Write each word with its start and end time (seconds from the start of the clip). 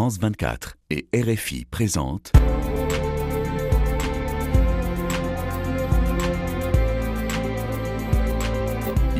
France 0.00 0.18
24 0.18 0.78
et 0.88 1.08
RFI 1.14 1.66
présentent 1.66 2.32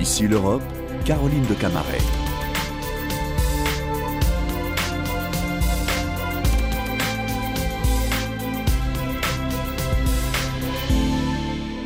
Ici 0.01 0.27
l'Europe, 0.27 0.63
Caroline 1.05 1.45
de 1.45 1.55
Camaret. 1.61 2.20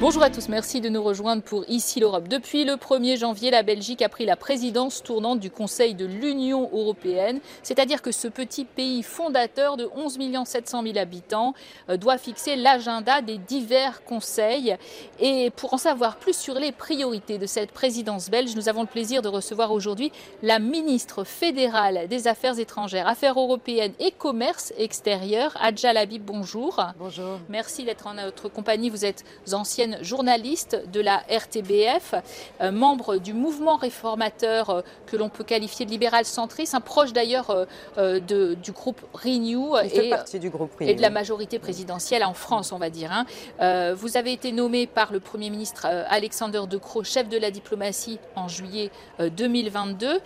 Bonjour 0.04 0.22
à 0.22 0.28
tous, 0.28 0.50
merci 0.50 0.82
de 0.82 0.90
nous 0.90 1.02
rejoindre 1.02 1.42
pour 1.42 1.64
Ici 1.66 1.98
l'Europe. 1.98 2.28
Depuis 2.28 2.66
le 2.66 2.74
1er 2.74 3.16
janvier, 3.16 3.50
la 3.50 3.62
Belgique 3.62 4.02
a 4.02 4.10
pris 4.10 4.26
la 4.26 4.36
présidence 4.36 5.02
tournante 5.02 5.40
du 5.40 5.50
Conseil 5.50 5.94
de 5.94 6.04
l'Union 6.04 6.68
européenne, 6.74 7.40
c'est-à-dire 7.62 8.02
que 8.02 8.12
ce 8.12 8.28
petit 8.28 8.66
pays 8.66 9.02
fondateur 9.02 9.78
de 9.78 9.88
11 9.96 10.18
700 10.44 10.82
000 10.82 10.98
habitants 10.98 11.54
euh, 11.88 11.96
doit 11.96 12.18
fixer 12.18 12.54
l'agenda 12.54 13.22
des 13.22 13.38
divers 13.38 14.04
conseils. 14.04 14.76
Et 15.20 15.50
pour 15.56 15.72
en 15.72 15.78
savoir 15.78 16.16
plus 16.16 16.36
sur 16.36 16.56
les 16.56 16.70
priorités 16.70 17.38
de 17.38 17.46
cette 17.46 17.72
présidence 17.72 18.28
belge, 18.28 18.54
nous 18.56 18.68
avons 18.68 18.82
le 18.82 18.88
plaisir 18.88 19.22
de 19.22 19.28
recevoir 19.28 19.72
aujourd'hui 19.72 20.12
la 20.42 20.58
ministre 20.58 21.24
fédérale 21.24 22.08
des 22.08 22.28
Affaires 22.28 22.58
étrangères, 22.58 23.08
Affaires 23.08 23.40
européennes 23.40 23.94
et 24.00 24.10
Commerce 24.10 24.74
extérieur, 24.76 25.56
Adja 25.62 25.94
Labib. 25.94 26.22
Bonjour. 26.26 26.78
Bonjour. 26.98 27.38
Merci 27.48 27.84
d'être 27.84 28.06
en 28.06 28.12
notre 28.12 28.50
compagnie. 28.50 28.90
Vous 28.90 29.06
êtes 29.06 29.24
ancienne 29.54 29.93
journaliste 30.02 30.82
de 30.92 31.00
la 31.00 31.22
RTBF, 31.28 32.14
euh, 32.60 32.72
membre 32.72 33.16
du 33.16 33.32
mouvement 33.32 33.76
réformateur 33.76 34.70
euh, 34.70 34.82
que 35.06 35.16
l'on 35.16 35.28
peut 35.28 35.44
qualifier 35.44 35.86
de 35.86 35.90
libéral 35.90 36.24
centriste, 36.24 36.74
un 36.74 36.80
proche 36.80 37.12
d'ailleurs 37.12 37.66
euh, 37.98 38.20
du 38.20 38.72
groupe 38.72 39.00
Renew 39.12 39.76
et, 39.78 40.38
du 40.38 40.50
groupe 40.50 40.72
et, 40.80 40.94
de 40.94 41.02
la 41.02 41.10
majorité 41.10 41.58
présidentielle 41.58 42.24
en 42.24 42.34
France, 42.34 42.72
on 42.72 42.78
va 42.78 42.90
dire. 42.90 43.10
Hein. 43.12 43.94
vous 43.94 44.16
avez 44.16 44.32
été 44.32 44.52
nommé 44.52 44.86
par 44.86 45.12
le 45.12 45.20
Premier 45.20 45.50
ministre 45.50 45.86
Alexander 46.08 46.62
De 46.68 46.76
Croo, 46.76 47.04
chef 47.04 47.28
de 47.28 47.38
la 47.38 47.50
diplomatie, 47.50 48.18
en 48.36 48.48
juillet 48.48 48.90
2022 49.18 50.20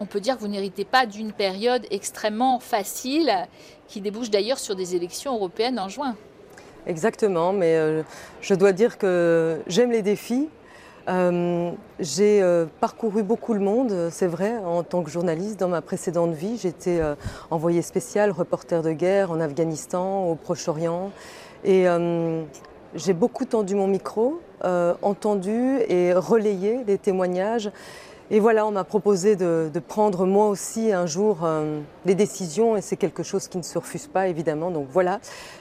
on 0.00 0.06
peut 0.06 0.20
dire 0.20 0.34
que 0.34 0.40
vous 0.40 0.48
n'héritez 0.48 0.84
pas 0.84 1.06
d'une 1.06 1.32
période 1.32 1.86
extrêmement 1.92 2.58
facile, 2.58 3.32
qui 3.86 4.00
débouche 4.00 4.30
d'ailleurs 4.30 4.58
sur 4.58 4.74
des 4.74 4.96
élections 4.96 5.34
européennes 5.34 5.78
en 5.78 5.88
juin. 5.88 6.16
Exactement, 6.86 7.52
mais 7.52 7.76
euh, 7.76 8.02
je 8.40 8.54
dois 8.54 8.72
dire 8.72 8.98
que 8.98 9.60
j'aime 9.68 9.92
les 9.92 10.02
défis. 10.02 10.48
Euh, 11.08 11.70
j'ai 12.00 12.42
euh, 12.42 12.66
parcouru 12.80 13.22
beaucoup 13.22 13.54
le 13.54 13.60
monde, 13.60 14.08
c'est 14.10 14.26
vrai, 14.26 14.56
en 14.58 14.82
tant 14.82 15.02
que 15.02 15.10
journaliste. 15.10 15.60
Dans 15.60 15.68
ma 15.68 15.80
précédente 15.80 16.32
vie, 16.32 16.58
j'étais 16.60 17.00
envoyée 17.50 17.82
spéciale, 17.82 18.32
reporter 18.32 18.82
de 18.82 18.92
guerre 18.92 19.30
en 19.30 19.40
Afghanistan, 19.40 20.24
au 20.24 20.34
Proche-Orient. 20.34 21.12
Et 21.64 21.86
j'ai 22.96 23.12
beaucoup 23.12 23.44
tendu 23.44 23.76
mon 23.76 23.86
micro, 23.86 24.40
entendu 25.02 25.78
et 25.88 26.12
relayé 26.14 26.80
les 26.86 26.98
témoignages. 26.98 27.70
Et 28.34 28.40
voilà, 28.40 28.64
on 28.66 28.70
m'a 28.70 28.84
proposé 28.84 29.36
de, 29.36 29.70
prendre 29.86 30.24
moi 30.24 30.48
aussi 30.48 30.90
un 30.90 31.04
jour 31.04 31.40
euh, 31.42 31.80
des 32.06 32.14
décisions 32.14 32.78
et 32.78 32.80
c'est 32.80 32.96
quelque 32.96 33.22
chose 33.22 33.46
qui 33.46 33.58
ne 33.58 33.62
se 33.62 33.76
refuse 33.76 34.06
pas 34.06 34.26
évidemment. 34.26 34.70
Donc 34.70 34.86
voilà, 34.90 35.20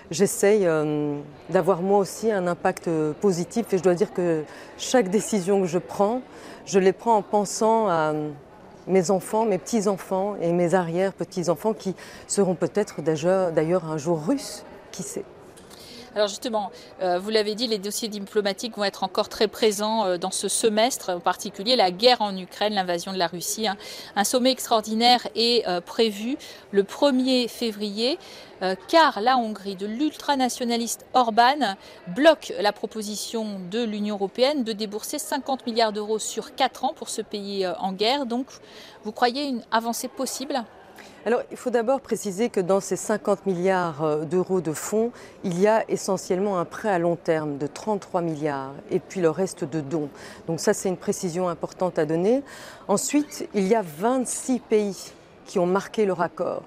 j'essaye 0.09 0.65
euh, 0.65 1.19
d'avoir 1.49 1.81
moi 1.81 1.99
aussi 1.99 2.31
un 2.31 2.47
impact 2.47 2.89
positif 3.19 3.73
et 3.73 3.77
je 3.77 3.83
dois 3.83 3.93
dire 3.93 4.13
que 4.13 4.43
chaque 4.77 5.09
décision 5.09 5.59
que 5.59 5.67
je 5.67 5.79
prends, 5.79 6.21
je 6.65 6.79
les 6.79 6.93
prends 6.93 7.17
en 7.17 7.21
pensant 7.21 7.89
à 7.89 8.13
mes 8.87 9.11
enfants, 9.11 9.43
mes 9.43 9.57
petits-enfants 9.57 10.37
et 10.41 10.53
mes 10.53 10.73
arrière-petits-enfants 10.73 11.73
qui 11.73 11.93
seront 12.25 12.55
peut-être 12.55 13.01
d'ailleurs 13.01 13.83
un 13.83 13.97
jour 13.97 14.23
russes, 14.25 14.63
qui 14.93 15.03
sait. 15.03 15.25
Alors 16.13 16.27
justement, 16.27 16.71
euh, 17.01 17.19
vous 17.19 17.29
l'avez 17.29 17.55
dit, 17.55 17.67
les 17.67 17.77
dossiers 17.77 18.09
diplomatiques 18.09 18.75
vont 18.75 18.83
être 18.83 19.05
encore 19.05 19.29
très 19.29 19.47
présents 19.47 20.05
euh, 20.05 20.17
dans 20.17 20.31
ce 20.31 20.49
semestre, 20.49 21.09
en 21.09 21.21
particulier 21.21 21.77
la 21.77 21.89
guerre 21.89 22.21
en 22.21 22.35
Ukraine, 22.35 22.73
l'invasion 22.73 23.13
de 23.13 23.17
la 23.17 23.27
Russie. 23.27 23.65
Hein. 23.65 23.77
Un 24.17 24.25
sommet 24.25 24.51
extraordinaire 24.51 25.25
est 25.35 25.65
euh, 25.69 25.79
prévu 25.79 26.35
le 26.71 26.83
1er 26.83 27.47
février. 27.47 28.19
car 28.87 29.21
la 29.21 29.37
Hongrie 29.37 29.75
de 29.75 29.87
l'ultranationaliste 29.87 31.07
Orban 31.15 31.75
bloque 32.15 32.53
la 32.59 32.71
proposition 32.71 33.59
de 33.71 33.83
l'Union 33.83 34.17
européenne 34.17 34.63
de 34.63 34.71
débourser 34.71 35.17
50 35.17 35.65
milliards 35.65 35.91
d'euros 35.91 36.19
sur 36.19 36.53
4 36.53 36.85
ans 36.85 36.93
pour 36.95 37.09
ce 37.09 37.23
pays 37.23 37.65
en 37.79 37.91
guerre. 37.91 38.27
Donc, 38.27 38.45
vous 39.03 39.11
croyez 39.11 39.45
une 39.45 39.63
avancée 39.71 40.09
possible? 40.09 40.63
Alors, 41.23 41.43
il 41.51 41.57
faut 41.57 41.69
d'abord 41.69 42.01
préciser 42.01 42.49
que 42.49 42.59
dans 42.59 42.79
ces 42.79 42.95
50 42.95 43.45
milliards 43.45 44.03
euh, 44.03 44.25
d'euros 44.25 44.59
de 44.59 44.73
fonds, 44.73 45.11
il 45.43 45.59
y 45.59 45.67
a 45.67 45.85
essentiellement 45.87 46.57
un 46.57 46.65
prêt 46.65 46.89
à 46.89 46.97
long 46.97 47.15
terme 47.15 47.59
de 47.59 47.67
33 47.67 48.21
milliards 48.23 48.73
et 48.89 48.99
puis 48.99 49.21
le 49.21 49.29
reste 49.29 49.63
de 49.63 49.81
dons. 49.81 50.09
Donc 50.47 50.59
ça, 50.59 50.73
c'est 50.73 50.89
une 50.89 50.97
précision 50.97 51.47
importante 51.47 51.99
à 51.99 52.05
donner. 52.05 52.41
Ensuite, 52.87 53.47
il 53.53 53.67
y 53.67 53.75
a 53.75 53.83
26 53.83 54.59
pays 54.61 55.11
qui 55.45 55.59
ont 55.59 55.67
marqué 55.67 56.05
leur 56.05 56.21
accord. 56.21 56.63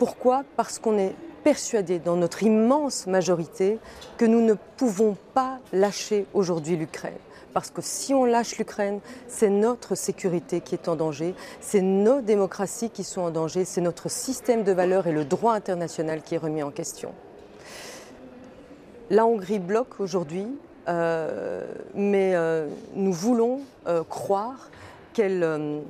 Pourquoi? 0.00 0.42
Parce 0.56 0.80
qu'on 0.80 0.98
est 0.98 1.14
persuadé 1.44 2.00
dans 2.00 2.16
notre 2.16 2.42
immense 2.42 3.06
majorité 3.06 3.78
que 4.16 4.24
nous 4.24 4.40
ne 4.40 4.54
pouvons 4.76 5.16
pas 5.34 5.60
lâcher 5.72 6.26
aujourd'hui 6.34 6.76
l'Ukraine 6.76 7.12
parce 7.54 7.70
que 7.70 7.80
si 7.80 8.12
on 8.12 8.24
lâche 8.24 8.58
l'Ukraine, 8.58 9.00
c'est 9.28 9.48
notre 9.48 9.94
sécurité 9.94 10.60
qui 10.60 10.74
est 10.74 10.88
en 10.88 10.96
danger, 10.96 11.34
c'est 11.60 11.80
nos 11.80 12.20
démocraties 12.20 12.90
qui 12.90 13.04
sont 13.04 13.22
en 13.22 13.30
danger, 13.30 13.64
c'est 13.64 13.80
notre 13.80 14.10
système 14.10 14.64
de 14.64 14.72
valeurs 14.72 15.06
et 15.06 15.12
le 15.12 15.24
droit 15.24 15.54
international 15.54 16.20
qui 16.20 16.34
est 16.34 16.38
remis 16.38 16.62
en 16.62 16.70
question. 16.70 17.12
La 19.10 19.24
Hongrie 19.24 19.60
bloque 19.60 20.00
aujourd'hui, 20.00 20.48
euh, 20.88 21.64
mais 21.94 22.34
euh, 22.34 22.66
nous 22.94 23.12
voulons 23.12 23.60
euh, 23.86 24.02
croire 24.02 24.70
qu'elle 25.12 25.82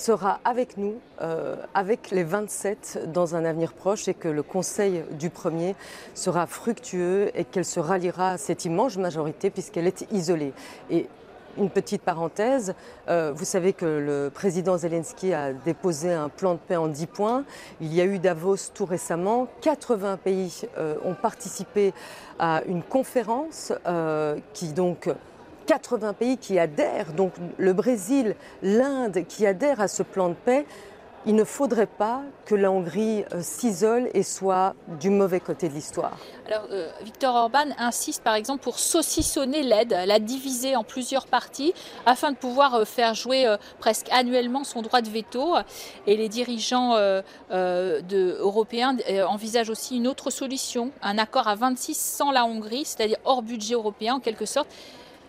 sera 0.00 0.40
avec 0.44 0.76
nous, 0.78 0.94
euh, 1.20 1.56
avec 1.74 2.10
les 2.10 2.24
27 2.24 3.10
dans 3.12 3.36
un 3.36 3.44
avenir 3.44 3.74
proche 3.74 4.08
et 4.08 4.14
que 4.14 4.28
le 4.28 4.42
Conseil 4.42 5.04
du 5.12 5.30
premier 5.30 5.76
sera 6.14 6.46
fructueux 6.46 7.30
et 7.34 7.44
qu'elle 7.44 7.66
se 7.66 7.80
ralliera 7.80 8.30
à 8.30 8.38
cette 8.38 8.64
immense 8.64 8.96
majorité 8.96 9.50
puisqu'elle 9.50 9.86
est 9.86 10.06
isolée. 10.10 10.52
Et 10.90 11.06
une 11.58 11.68
petite 11.68 12.02
parenthèse, 12.02 12.74
euh, 13.08 13.32
vous 13.34 13.44
savez 13.44 13.72
que 13.72 13.84
le 13.84 14.30
président 14.32 14.78
Zelensky 14.78 15.34
a 15.34 15.52
déposé 15.52 16.12
un 16.12 16.28
plan 16.28 16.54
de 16.54 16.60
paix 16.60 16.76
en 16.76 16.88
10 16.88 17.06
points. 17.06 17.44
Il 17.80 17.92
y 17.92 18.00
a 18.00 18.04
eu 18.04 18.18
Davos 18.18 18.70
tout 18.72 18.86
récemment. 18.86 19.48
80 19.60 20.16
pays 20.16 20.62
euh, 20.78 20.94
ont 21.04 21.14
participé 21.14 21.92
à 22.38 22.62
une 22.66 22.82
conférence 22.82 23.72
qui 24.54 24.72
donc 24.72 25.10
80 25.66 26.12
pays 26.14 26.38
qui 26.38 26.58
adhèrent, 26.58 27.12
donc 27.12 27.32
le 27.58 27.72
Brésil, 27.72 28.34
l'Inde 28.62 29.24
qui 29.28 29.46
adhèrent 29.46 29.80
à 29.80 29.88
ce 29.88 30.02
plan 30.02 30.28
de 30.28 30.34
paix, 30.34 30.66
il 31.26 31.34
ne 31.34 31.44
faudrait 31.44 31.86
pas 31.86 32.22
que 32.46 32.54
la 32.54 32.70
Hongrie 32.70 33.24
euh, 33.34 33.42
s'isole 33.42 34.08
et 34.14 34.22
soit 34.22 34.74
du 35.00 35.10
mauvais 35.10 35.40
côté 35.40 35.68
de 35.68 35.74
l'histoire. 35.74 36.16
Alors, 36.46 36.64
euh, 36.70 36.90
Victor 37.02 37.34
Orban 37.34 37.66
insiste 37.78 38.22
par 38.22 38.34
exemple 38.34 38.62
pour 38.62 38.78
saucissonner 38.78 39.62
l'aide, 39.62 39.94
la 40.06 40.18
diviser 40.18 40.76
en 40.76 40.84
plusieurs 40.84 41.26
parties 41.26 41.74
afin 42.06 42.32
de 42.32 42.36
pouvoir 42.36 42.74
euh, 42.74 42.84
faire 42.86 43.14
jouer 43.14 43.54
presque 43.78 44.08
annuellement 44.10 44.64
son 44.64 44.80
droit 44.80 45.02
de 45.02 45.10
veto. 45.10 45.56
Et 46.06 46.16
les 46.16 46.28
dirigeants 46.28 46.96
européens 47.50 48.96
envisagent 49.26 49.70
aussi 49.70 49.96
une 49.96 50.06
autre 50.06 50.30
solution, 50.30 50.90
un 51.02 51.18
accord 51.18 51.48
à 51.48 51.54
26 51.54 51.94
sans 51.94 52.30
la 52.30 52.44
Hongrie, 52.44 52.84
c'est-à-dire 52.84 53.18
hors 53.24 53.42
budget 53.42 53.74
européen 53.74 54.14
en 54.14 54.20
quelque 54.20 54.46
sorte. 54.46 54.68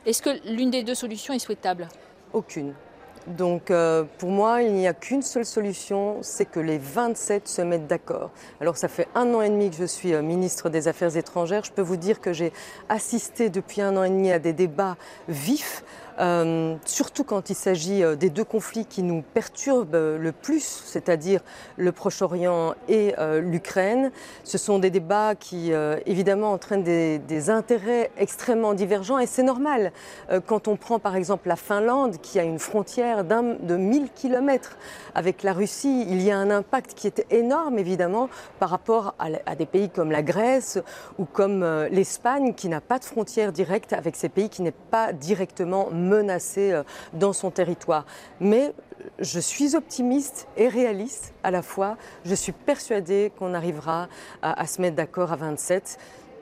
Est-ce 0.06 0.22
que 0.22 0.30
l'une 0.52 0.72
des 0.72 0.84
deux 0.84 0.96
solutions 0.96 1.34
est 1.34 1.40
souhaitable? 1.40 1.88
Aucune. 2.34 2.74
Donc 3.28 3.70
euh, 3.70 4.04
pour 4.18 4.32
moi, 4.32 4.64
il 4.64 4.74
n'y 4.74 4.88
a 4.88 4.96
qu'une 4.96 5.22
seule 5.22 5.46
solution, 5.46 6.18
c'est 6.22 6.46
que 6.46 6.60
les 6.60 6.80
27 6.80 7.48
se 7.48 7.62
mettent 7.62 7.86
d'accord. 7.86 8.32
Alors 8.60 8.78
ça 8.78 8.88
fait 8.88 9.08
un 9.14 9.32
an 9.36 9.42
et 9.42 9.50
demi 9.50 9.70
que 9.70 9.76
je 9.76 9.86
suis 9.86 10.14
euh, 10.14 10.24
ministre 10.24 10.70
des 10.70 10.88
Affaires 10.88 11.16
étrangères. 11.16 11.64
Je 11.64 11.72
peux 11.72 11.84
vous 11.84 11.98
dire 11.98 12.20
que 12.20 12.34
j'ai 12.34 12.52
assisté 12.90 13.52
depuis 13.52 13.82
un 13.82 13.96
an 13.96 14.04
et 14.04 14.10
demi 14.10 14.32
à 14.32 14.40
des 14.40 14.54
débats 14.54 14.98
vifs 15.28 15.84
euh, 16.20 16.76
surtout 16.86 17.24
quand 17.24 17.50
il 17.50 17.56
s'agit 17.56 18.04
euh, 18.04 18.16
des 18.16 18.30
deux 18.30 18.44
conflits 18.44 18.86
qui 18.86 19.04
nous 19.04 19.22
perturbent 19.22 19.96
euh, 19.96 20.18
le 20.18 20.32
plus, 20.32 20.84
c'est-à-dire 20.86 21.42
le 21.78 21.92
Proche-Orient 21.92 22.76
et 22.88 23.14
l'Ukraine. 23.42 24.12
Ce 24.44 24.58
sont 24.58 24.80
des 24.80 24.90
débats 24.90 25.36
qui, 25.36 25.72
évidemment, 26.06 26.52
entraînent 26.52 26.84
des, 26.84 27.50
intérêts 27.50 28.12
extrêmement 28.18 28.74
divergents 28.74 29.20
et 29.20 29.26
c'est 29.26 29.44
normal. 29.44 29.92
quand 30.46 30.68
on 30.68 30.76
prend 30.76 31.00
par 31.00 31.16
exemple 31.16 31.48
la 31.48 31.56
Finlande, 31.56 32.18
qui 32.22 32.40
a 32.40 32.44
une 32.44 32.60
frontière 32.60 33.24
de 33.24 33.76
1000 33.76 34.10
kilomètres 34.14 34.78
avec 35.16 35.44
la 35.44 35.54
Russie, 35.54 36.06
il 36.08 36.22
y 36.22 36.32
a 36.32 36.38
un 36.38 36.50
impact 36.50 36.94
qui 36.94 37.08
est 37.08 37.26
énorme, 37.32 37.80
évidemment, 37.80 38.30
par 38.60 38.70
rapport 38.70 39.16
à, 39.20 39.56
des 39.56 39.66
pays 39.66 39.90
comme 39.90 40.12
la 40.12 40.22
Grèce 40.22 40.80
ou 41.18 41.26
comme 41.26 41.64
l'Espagne, 41.92 42.54
qui 42.54 42.70
n'a 42.70 42.82
pas 42.82 43.00
de 43.00 43.06
frontière 43.06 43.52
directe 43.52 43.94
avec 43.94 44.16
ces 44.16 44.30
pays 44.30 44.50
qui 44.50 44.62
n'est 44.62 44.72
pas 44.72 45.14
directement 45.14 45.90
menacé 46.02 46.72
euh, 46.72 46.84
dans 47.14 47.34
son 47.34 47.52
territoire. 47.52 48.06
Mais 48.40 48.74
je 49.20 49.40
suis 49.40 49.76
optimiste 49.76 50.48
et 50.58 50.68
réaliste 50.68 51.34
à 51.44 51.52
la 51.52 51.62
fois. 51.62 51.98
Je 52.26 52.36
suis 52.36 52.52
persuadée 52.52 53.32
qu'on 53.38 53.54
arrivera 53.54 54.08
à, 54.42 54.60
à 54.60 54.68
se 54.68 54.82
mettre 54.82 54.96
d'accord 54.96 55.32
à 55.32 55.36
27 55.36 55.98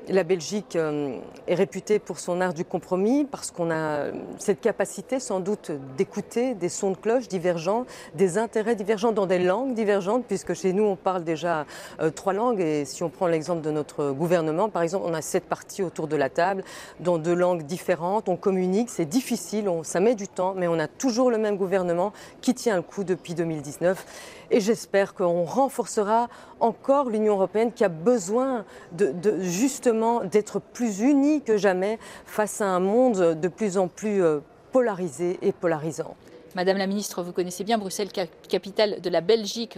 la 0.09 0.23
Belgique 0.23 0.75
euh, 0.75 1.17
est 1.47 1.55
réputée 1.55 1.99
pour 1.99 2.19
son 2.19 2.41
art 2.41 2.53
du 2.53 2.65
compromis 2.65 3.25
parce 3.25 3.51
qu'on 3.51 3.71
a 3.71 4.07
cette 4.37 4.59
capacité 4.59 5.19
sans 5.19 5.39
doute 5.39 5.71
d'écouter 5.97 6.55
des 6.55 6.69
sons 6.69 6.91
de 6.91 6.97
cloche 6.97 7.27
divergents, 7.27 7.85
des 8.15 8.37
intérêts 8.37 8.75
divergents 8.75 9.11
dans 9.11 9.25
des 9.25 9.39
langues 9.39 9.73
divergentes, 9.73 10.25
puisque 10.27 10.53
chez 10.53 10.73
nous 10.73 10.83
on 10.83 10.95
parle 10.95 11.23
déjà 11.23 11.65
euh, 12.01 12.09
trois 12.09 12.33
langues. 12.33 12.59
Et 12.59 12.85
si 12.85 13.03
on 13.03 13.09
prend 13.09 13.27
l'exemple 13.27 13.61
de 13.61 13.71
notre 13.71 14.11
gouvernement, 14.11 14.69
par 14.69 14.81
exemple, 14.81 15.05
on 15.07 15.13
a 15.13 15.21
sept 15.21 15.45
partis 15.45 15.83
autour 15.83 16.07
de 16.07 16.15
la 16.15 16.29
table 16.29 16.63
dans 16.99 17.17
deux 17.17 17.35
langues 17.35 17.63
différentes, 17.63 18.29
on 18.29 18.35
communique, 18.35 18.89
c'est 18.89 19.05
difficile, 19.05 19.69
ça 19.83 19.99
met 19.99 20.15
du 20.15 20.27
temps, 20.27 20.53
mais 20.55 20.67
on 20.67 20.79
a 20.79 20.87
toujours 20.87 21.29
le 21.29 21.37
même 21.37 21.57
gouvernement 21.57 22.13
qui 22.41 22.53
tient 22.53 22.75
le 22.75 22.81
coup 22.81 23.03
depuis 23.03 23.35
2019 23.35 24.05
et 24.51 24.59
j'espère 24.59 25.13
qu'on 25.13 25.43
renforcera 25.43 26.27
encore 26.59 27.09
l'Union 27.09 27.35
européenne 27.35 27.71
qui 27.71 27.83
a 27.83 27.89
besoin 27.89 28.65
de, 28.91 29.13
justement 29.41 29.98
d'être 30.23 30.59
plus 30.59 31.01
unie 31.01 31.41
que 31.41 31.57
jamais 31.57 31.99
face 32.25 32.61
à 32.61 32.67
un 32.67 32.79
monde 32.79 33.39
de 33.39 33.47
plus 33.47 33.77
en 33.77 33.87
plus 33.87 34.23
euh, 34.23 34.39
polarisé 34.71 35.39
et 35.41 35.51
polarisant. 35.51 36.15
Madame 36.55 36.77
la 36.77 36.87
ministre, 36.87 37.21
vous 37.21 37.31
connaissez 37.31 37.63
bien 37.63 37.77
Bruxelles, 37.77 38.09
capitale 38.47 39.01
de 39.01 39.09
la 39.09 39.21
Belgique, 39.21 39.77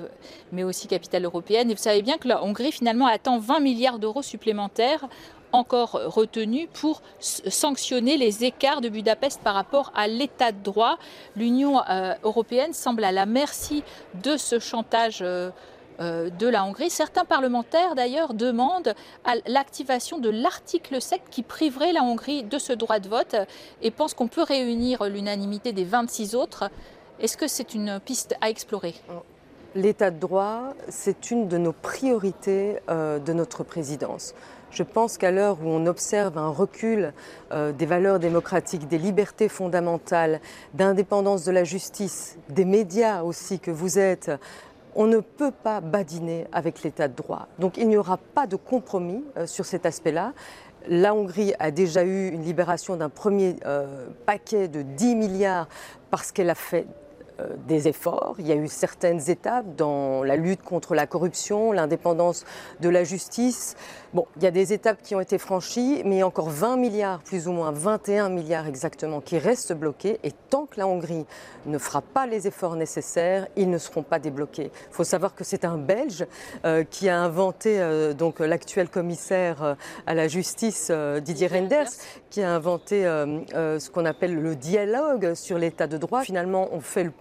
mais 0.53 0.63
aussi 0.63 0.87
capitale 0.87 1.25
européenne. 1.25 1.69
Et 1.69 1.73
vous 1.73 1.81
savez 1.81 2.01
bien 2.01 2.17
que 2.17 2.29
la 2.29 2.43
Hongrie, 2.43 2.71
finalement, 2.71 3.07
attend 3.07 3.39
20 3.39 3.59
milliards 3.59 3.99
d'euros 3.99 4.21
supplémentaires 4.21 5.07
encore 5.53 5.91
retenu 5.91 6.67
pour 6.67 7.01
sanctionner 7.19 8.15
les 8.15 8.45
écarts 8.45 8.79
de 8.79 8.87
Budapest 8.89 9.41
par 9.41 9.53
rapport 9.53 9.91
à 9.95 10.07
l'état 10.07 10.51
de 10.51 10.63
droit. 10.63 10.97
L'Union 11.35 11.81
euh, 11.89 12.13
européenne 12.23 12.73
semble 12.73 13.03
à 13.03 13.11
la 13.11 13.25
merci 13.25 13.83
de 14.23 14.37
ce 14.37 14.59
chantage. 14.59 15.23
Euh, 16.01 16.11
euh, 16.11 16.29
de 16.29 16.47
la 16.47 16.65
Hongrie. 16.65 16.89
Certains 16.89 17.25
parlementaires 17.25 17.95
d'ailleurs 17.95 18.33
demandent 18.33 18.93
l'activation 19.47 20.19
de 20.19 20.29
l'article 20.29 21.01
7 21.01 21.21
qui 21.29 21.43
priverait 21.43 21.93
la 21.93 22.03
Hongrie 22.03 22.43
de 22.43 22.57
ce 22.57 22.73
droit 22.73 22.99
de 22.99 23.07
vote 23.07 23.35
et 23.81 23.91
pensent 23.91 24.13
qu'on 24.13 24.27
peut 24.27 24.43
réunir 24.43 25.03
l'unanimité 25.05 25.71
des 25.71 25.85
26 25.85 26.35
autres. 26.35 26.69
Est-ce 27.19 27.37
que 27.37 27.47
c'est 27.47 27.73
une 27.73 27.99
piste 27.99 28.35
à 28.41 28.49
explorer? 28.49 28.95
L'état 29.75 30.11
de 30.11 30.19
droit, 30.19 30.73
c'est 30.89 31.31
une 31.31 31.47
de 31.47 31.57
nos 31.57 31.71
priorités 31.71 32.77
de 32.89 33.33
notre 33.33 33.63
présidence. 33.63 34.33
Je 34.71 34.83
pense 34.83 35.17
qu'à 35.17 35.31
l'heure 35.31 35.57
où 35.61 35.67
on 35.67 35.85
observe 35.85 36.37
un 36.37 36.47
recul 36.47 37.13
euh, 37.51 37.73
des 37.73 37.85
valeurs 37.85 38.19
démocratiques, 38.19 38.87
des 38.87 38.97
libertés 38.97 39.49
fondamentales, 39.49 40.39
d'indépendance 40.73 41.43
de 41.43 41.51
la 41.51 41.65
justice, 41.65 42.37
des 42.47 42.63
médias 42.63 43.23
aussi 43.23 43.59
que 43.59 43.69
vous 43.69 43.99
êtes, 43.99 44.31
on 44.95 45.07
ne 45.07 45.19
peut 45.19 45.51
pas 45.51 45.81
badiner 45.81 46.47
avec 46.51 46.83
l'état 46.83 47.07
de 47.07 47.15
droit. 47.15 47.47
Donc 47.59 47.77
il 47.77 47.87
n'y 47.87 47.97
aura 47.97 48.17
pas 48.17 48.47
de 48.47 48.55
compromis 48.55 49.23
euh, 49.37 49.47
sur 49.47 49.65
cet 49.65 49.85
aspect-là. 49.85 50.33
La 50.87 51.13
Hongrie 51.13 51.53
a 51.59 51.71
déjà 51.71 52.03
eu 52.03 52.29
une 52.29 52.43
libération 52.43 52.95
d'un 52.95 53.09
premier 53.09 53.55
euh, 53.65 54.07
paquet 54.25 54.67
de 54.67 54.81
10 54.81 55.15
milliards 55.15 55.67
parce 56.09 56.31
qu'elle 56.31 56.49
a 56.49 56.55
fait 56.55 56.87
des 57.67 57.87
efforts. 57.87 58.35
Il 58.39 58.47
y 58.47 58.51
a 58.51 58.55
eu 58.55 58.67
certaines 58.67 59.29
étapes 59.29 59.75
dans 59.75 60.23
la 60.23 60.35
lutte 60.35 60.61
contre 60.61 60.95
la 60.95 61.07
corruption, 61.07 61.71
l'indépendance 61.71 62.45
de 62.79 62.89
la 62.89 63.03
justice. 63.03 63.75
Bon, 64.13 64.27
il 64.35 64.43
y 64.43 64.45
a 64.45 64.51
des 64.51 64.73
étapes 64.73 65.01
qui 65.01 65.15
ont 65.15 65.21
été 65.21 65.37
franchies, 65.37 66.01
mais 66.05 66.17
il 66.17 66.19
y 66.19 66.21
a 66.21 66.27
encore 66.27 66.49
20 66.49 66.77
milliards, 66.77 67.19
plus 67.19 67.47
ou 67.47 67.53
moins 67.53 67.71
21 67.71 68.29
milliards 68.29 68.67
exactement, 68.67 69.21
qui 69.21 69.37
restent 69.37 69.73
bloqués. 69.73 70.19
Et 70.23 70.31
tant 70.49 70.65
que 70.65 70.79
la 70.79 70.87
Hongrie 70.87 71.25
ne 71.65 71.77
fera 71.77 72.01
pas 72.01 72.27
les 72.27 72.47
efforts 72.47 72.75
nécessaires, 72.75 73.47
ils 73.55 73.69
ne 73.69 73.77
seront 73.77 74.03
pas 74.03 74.19
débloqués. 74.19 74.71
Il 74.89 74.93
faut 74.93 75.03
savoir 75.05 75.33
que 75.33 75.43
c'est 75.43 75.63
un 75.63 75.77
Belge 75.77 76.25
euh, 76.65 76.83
qui 76.83 77.07
a 77.07 77.21
inventé, 77.21 77.79
euh, 77.79 78.13
donc 78.13 78.39
l'actuel 78.39 78.89
commissaire 78.89 79.77
à 80.05 80.13
la 80.13 80.27
justice, 80.27 80.91
Didier 81.21 81.47
Renders, 81.47 81.89
qui 82.29 82.41
a 82.41 82.51
inventé 82.51 83.03
ce 83.03 83.89
qu'on 83.89 84.05
appelle 84.05 84.35
le 84.35 84.55
dialogue 84.55 85.33
sur 85.35 85.57
l'état 85.57 85.87
de 85.87 85.97
droit. 85.97 86.21
Finalement, 86.23 86.69
on 86.71 86.81
fait 86.81 87.03
le 87.03 87.11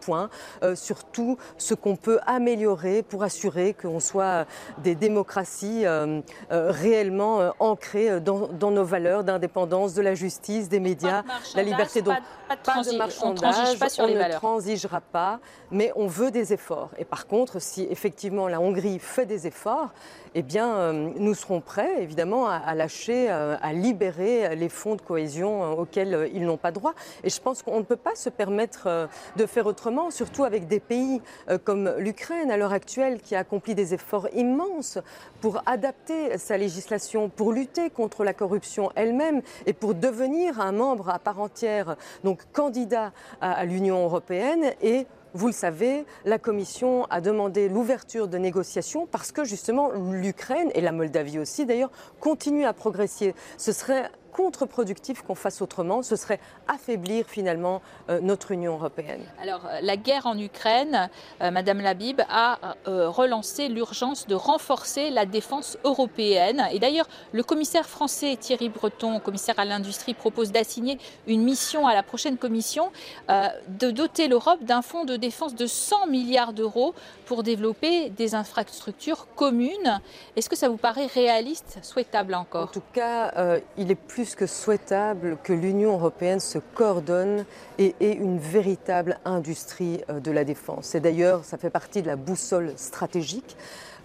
euh, 0.63 0.75
sur 0.75 1.05
tout 1.05 1.37
ce 1.59 1.75
qu'on 1.75 1.97
peut 1.97 2.19
améliorer 2.27 3.03
pour 3.03 3.23
assurer 3.23 3.75
qu'on 3.75 4.01
soit 4.01 4.47
des 4.79 4.95
démocraties 4.95 5.87
euh, 5.87 6.21
euh, 6.51 6.71
réellement 6.71 7.53
ancrées 7.59 8.21
dans, 8.21 8.71
nos 8.71 8.85
valeurs 8.85 9.25
d'indépendance, 9.25 9.95
de 9.95 10.03
la 10.03 10.15
justice, 10.15 10.69
des 10.69 10.81
médias, 10.81 11.23
la 11.55 11.63
liberté. 11.63 12.03
Donc, 12.03 12.17
pas, 12.49 12.83
de, 12.83 12.97
marchandage, 12.97 13.55
on, 13.99 14.09
ne 14.09 14.33
transigera 14.33 15.01
pas, 15.01 15.39
mais 15.71 15.93
on 15.95 16.07
veut 16.07 16.31
des 16.31 16.53
efforts. 16.53 16.91
Et 16.99 17.05
par 17.05 17.27
contre, 17.27 17.61
si 17.61 17.87
effectivement 17.91 18.49
la 18.49 18.61
Hongrie 18.61 18.99
fait 18.99 19.27
des 19.27 19.47
efforts, 19.47 19.91
eh 20.35 20.43
bien, 20.43 20.69
euh, 20.77 21.11
nous 21.17 21.35
serons 21.35 21.61
prêts, 21.61 22.03
évidemment, 22.03 22.49
à, 22.49 22.75
lâcher, 22.75 23.31
euh, 23.31 23.57
à 23.61 23.73
libérer 23.73 24.55
les 24.55 24.69
fonds 24.69 24.95
de 24.95 25.03
cohésion 25.03 25.65
euh, 25.65 25.83
auxquels 25.83 26.31
ils 26.33 26.45
n'ont 26.45 26.57
pas 26.57 26.71
droit. 26.71 26.95
Et 27.25 27.31
je 27.31 27.41
pense 27.41 27.63
qu'on 27.63 27.79
ne 27.79 27.85
peut 27.85 27.97
pas 27.97 28.15
se 28.15 28.31
permettre 28.31 29.09
de 29.37 29.47
faire 29.47 29.67
autrement, 29.67 29.90
surtout 30.11 30.45
avec 30.45 30.69
des 30.69 30.81
pays 30.81 31.21
comme 31.65 31.93
l'Ukraine 31.99 32.51
à 32.51 32.57
l'heure 32.57 32.73
actuelle, 32.73 33.21
qui 33.21 33.35
a 33.35 33.41
accompli 33.41 33.75
des 33.75 33.95
efforts 33.95 34.29
immenses 34.35 34.99
pour 35.41 35.63
adapter 35.67 36.39
sa 36.39 36.57
législation, 36.57 37.29
pour 37.29 37.53
lutter 37.53 37.91
contre 37.91 38.25
la 38.25 38.33
corruption 38.35 38.91
elle-même 38.95 39.43
et 39.67 39.73
pour 39.73 39.95
devenir 39.95 40.61
un 40.61 40.73
membre 40.73 41.11
à 41.11 41.19
part 41.19 41.41
entière, 41.41 41.97
donc 42.25 42.41
candidat 42.53 43.13
à 43.41 43.65
l'Union 43.65 44.05
européenne 44.05 44.73
et 44.83 45.07
vous 45.33 45.47
le 45.47 45.53
savez, 45.53 46.05
la 46.25 46.39
Commission 46.39 47.05
a 47.05 47.21
demandé 47.21 47.69
l'ouverture 47.69 48.27
de 48.27 48.37
négociations 48.37 49.07
parce 49.07 49.31
que 49.31 49.45
justement 49.45 49.91
l'Ukraine 49.93 50.71
et 50.75 50.81
la 50.81 50.91
Moldavie 50.91 51.39
aussi 51.39 51.67
d'ailleurs 51.67 51.93
continuent 52.19 52.67
à 52.67 52.73
progresser. 52.73 53.35
Ce 53.57 53.71
serait 53.71 54.11
contre-productif 54.31 55.23
qu'on 55.23 55.35
fasse 55.35 55.63
autrement. 55.63 56.03
Ce 56.03 56.17
serait 56.17 56.41
affaiblir 56.69 57.27
finalement 57.27 57.83
euh, 58.09 58.21
notre 58.21 58.53
Union 58.53 58.75
européenne. 58.75 59.23
Alors, 59.43 59.67
euh, 59.67 59.81
la 59.83 59.97
guerre 59.97 60.27
en 60.27 60.39
Ukraine, 60.39 61.11
euh, 61.41 61.51
Madame 61.51 61.81
Labib, 61.81 62.21
a 62.29 62.59
relancé 62.87 63.69
l'urgence 63.69 64.27
de 64.27 64.35
renforcer 64.35 65.11
la 65.11 65.27
défense 65.27 65.79
européenne. 65.85 66.67
Et 66.73 66.79
d'ailleurs, 66.79 67.09
le 67.33 67.43
commissaire 67.43 67.89
français 67.89 68.37
Thierry 68.39 68.69
Breton, 68.69 69.21
commissaire 69.21 69.59
à 69.59 69.65
l'industrie, 69.65 70.15
propose 70.15 70.53
d'assigner 70.53 70.99
une 71.27 71.43
mission 71.43 71.87
à 71.87 71.95
la 71.95 72.03
prochaine 72.03 72.37
commission 72.37 72.91
de 73.29 73.91
doter 73.91 74.29
l'Europe 74.29 74.63
d'un 74.63 74.83
fonds 74.83 75.05
de 75.05 75.17
défense 75.17 75.55
de 75.55 75.67
100 75.67 76.07
milliards 76.07 76.53
d'euros 76.53 76.95
pour 77.27 77.43
développer 77.43 78.11
des 78.11 78.35
infrastructures 78.35 79.27
communes. 79.35 80.01
Est-ce 80.37 80.49
que 80.49 80.57
ça 80.57 80.69
vous 80.69 80.77
paraît 80.77 81.07
réaliste, 81.07 81.79
souhaitable 81.83 82.35
encore? 82.35 82.65
En 82.65 82.73
tout 82.73 82.83
cas, 82.93 83.33
il 83.77 83.91
est 83.91 83.95
plus 83.95 84.20
plus 84.21 84.35
que 84.35 84.47
souhaitable 84.47 85.39
que 85.43 85.55
l'Union 85.55 85.93
européenne 85.95 86.41
se 86.41 86.59
coordonne 86.59 87.47
et 87.79 87.95
ait 88.01 88.13
une 88.13 88.37
véritable 88.37 89.19
industrie 89.25 90.03
euh, 90.11 90.21
de 90.21 90.31
la 90.31 90.45
défense. 90.45 90.95
Et 90.95 91.01
d'ailleurs, 91.01 91.43
ça 91.47 91.57
fait 91.57 91.71
partie 91.71 92.03
de 92.03 92.07
la 92.07 92.17
boussole 92.17 92.75
stratégique. 92.77 93.57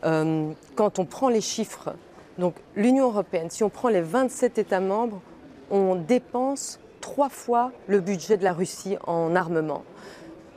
Euh, 0.06 0.52
quand 0.76 1.00
on 1.00 1.06
prend 1.06 1.28
les 1.28 1.42
chiffres, 1.42 1.96
donc 2.38 2.56
l'Union 2.78 3.08
européenne, 3.08 3.50
si 3.50 3.62
on 3.66 3.70
prend 3.70 3.90
les 3.90 4.00
27 4.00 4.58
États 4.58 4.80
membres, 4.80 5.20
on 5.70 5.96
dépense 5.96 6.80
trois 7.02 7.28
fois 7.28 7.74
le 7.88 8.00
budget 8.00 8.38
de 8.38 8.46
la 8.46 8.54
Russie 8.54 8.96
en 9.08 9.36
armement. 9.36 9.84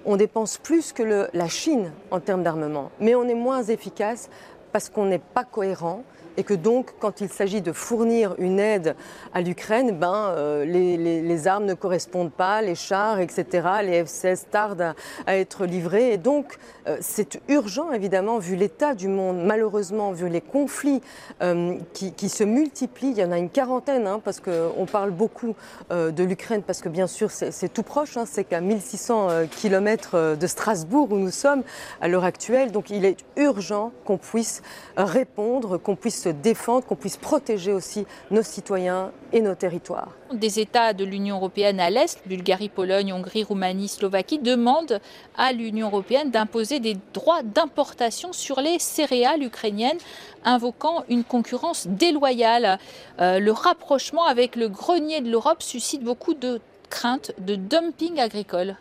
On 0.07 0.15
dépense 0.15 0.59
plus 0.59 0.93
que 0.93 1.29
la 1.33 1.49
Chine 1.49 1.91
en 2.13 2.21
termes 2.21 2.45
d'armement, 2.45 2.93
mais 3.01 3.17
on 3.17 3.25
est 3.25 3.35
moins 3.35 3.65
efficace 3.65 4.31
parce 4.71 4.89
qu'on 4.89 5.07
n'est 5.07 5.19
pas 5.19 5.43
cohérent 5.43 6.05
et 6.39 6.45
que 6.45 6.55
donc, 6.55 6.95
quand 7.01 7.21
il 7.21 7.29
s'agit 7.29 7.61
de 7.61 7.73
fournir 7.73 8.37
une 8.39 8.61
aide 8.61 8.95
à 9.35 9.41
l'Ukraine, 9.41 9.91
ben, 9.99 10.33
euh, 10.37 10.65
les, 10.65 11.49
armes 11.49 11.65
ne 11.65 11.75
correspondent 11.75 12.31
pas, 12.31 12.63
les 12.63 12.77
chars, 12.77 13.19
etc., 13.19 13.69
les 13.83 14.05
F-16 14.05 14.45
tardent 14.49 14.95
à, 15.27 15.37
être 15.37 15.67
livrés. 15.67 16.13
Et 16.13 16.17
donc, 16.17 16.57
euh, 16.87 16.97
c'est 17.01 17.41
urgent, 17.49 17.91
évidemment, 17.91 18.39
vu 18.39 18.55
l'état 18.55 18.95
du 18.95 19.09
monde, 19.09 19.43
malheureusement, 19.45 20.13
vu 20.13 20.29
les 20.29 20.41
conflits 20.41 21.03
euh, 21.43 21.77
qui, 21.93 22.29
se 22.29 22.45
multiplient. 22.45 23.11
Il 23.11 23.19
y 23.19 23.25
en 23.25 23.33
a 23.33 23.39
une 23.39 23.51
quarantaine, 23.51 24.07
hein, 24.07 24.21
parce 24.25 24.39
qu'on 24.39 24.87
parle 24.87 25.11
beaucoup 25.11 25.57
de 25.91 26.23
l'Ukraine, 26.23 26.63
parce 26.63 26.81
que 26.81 26.89
bien 26.89 27.09
sûr, 27.09 27.33
c'est 27.33 27.73
tout 27.73 27.83
proche, 27.83 28.17
hein, 28.17 28.25
c'est 28.27 28.45
qu'à 28.45 28.61
1600 28.61 29.47
km 29.51 30.37
de 30.37 30.47
Strasbourg 30.47 31.11
où 31.11 31.17
nous 31.17 31.31
sommes 31.31 31.63
à 32.01 32.07
l'heure 32.07 32.25
actuelle. 32.25 32.71
Donc, 32.71 32.91
il 32.91 33.05
est 33.05 33.17
urgent 33.37 33.91
qu'on 34.05 34.19
puisse 34.19 34.63
répondre, 34.97 35.79
qu'on 35.79 35.97
puisse 35.97 36.28
défendre, 36.33 36.87
qu'on 36.87 36.97
puisse 36.97 37.17
protéger 37.17 37.73
aussi 37.73 38.07
nos 38.31 38.43
citoyens 38.43 39.13
et 39.33 39.41
nos 39.41 39.55
territoires. 39.55 40.09
Des 40.33 40.61
États 40.61 40.93
de 40.93 41.05
l'Union 41.05 41.37
européenne 41.37 41.81
à 41.81 41.91
l'Est, 41.91 42.21
Bulgarie, 42.27 42.69
Pologne, 42.69 43.13
Hongrie, 43.13 43.45
Roumanie, 43.45 43.89
Slovaquie, 43.89 44.39
demandent 44.39 45.01
à 45.37 45.53
l'Union 45.53 45.89
européenne 45.89 46.31
d'imposer 46.31 46.81
des 46.81 46.97
droits 47.15 47.43
d'importation 47.43 48.33
sur 48.33 48.61
les 48.61 48.79
céréales 48.79 49.43
ukrainiennes, 49.43 49.99
invoquant 50.45 51.05
une 51.09 51.25
concurrence 51.25 51.87
déloyale. 51.87 52.79
Euh, 53.21 53.39
le 53.39 53.53
rapprochement 53.53 54.25
avec 54.25 54.57
le 54.57 54.69
grenier 54.69 55.21
de 55.21 55.31
l'Europe 55.31 55.63
suscite 55.63 56.03
beaucoup 56.03 56.35
de 56.35 56.61
craintes 56.91 57.33
de 57.39 57.55
dumping 57.55 58.19
agricole. 58.19 58.77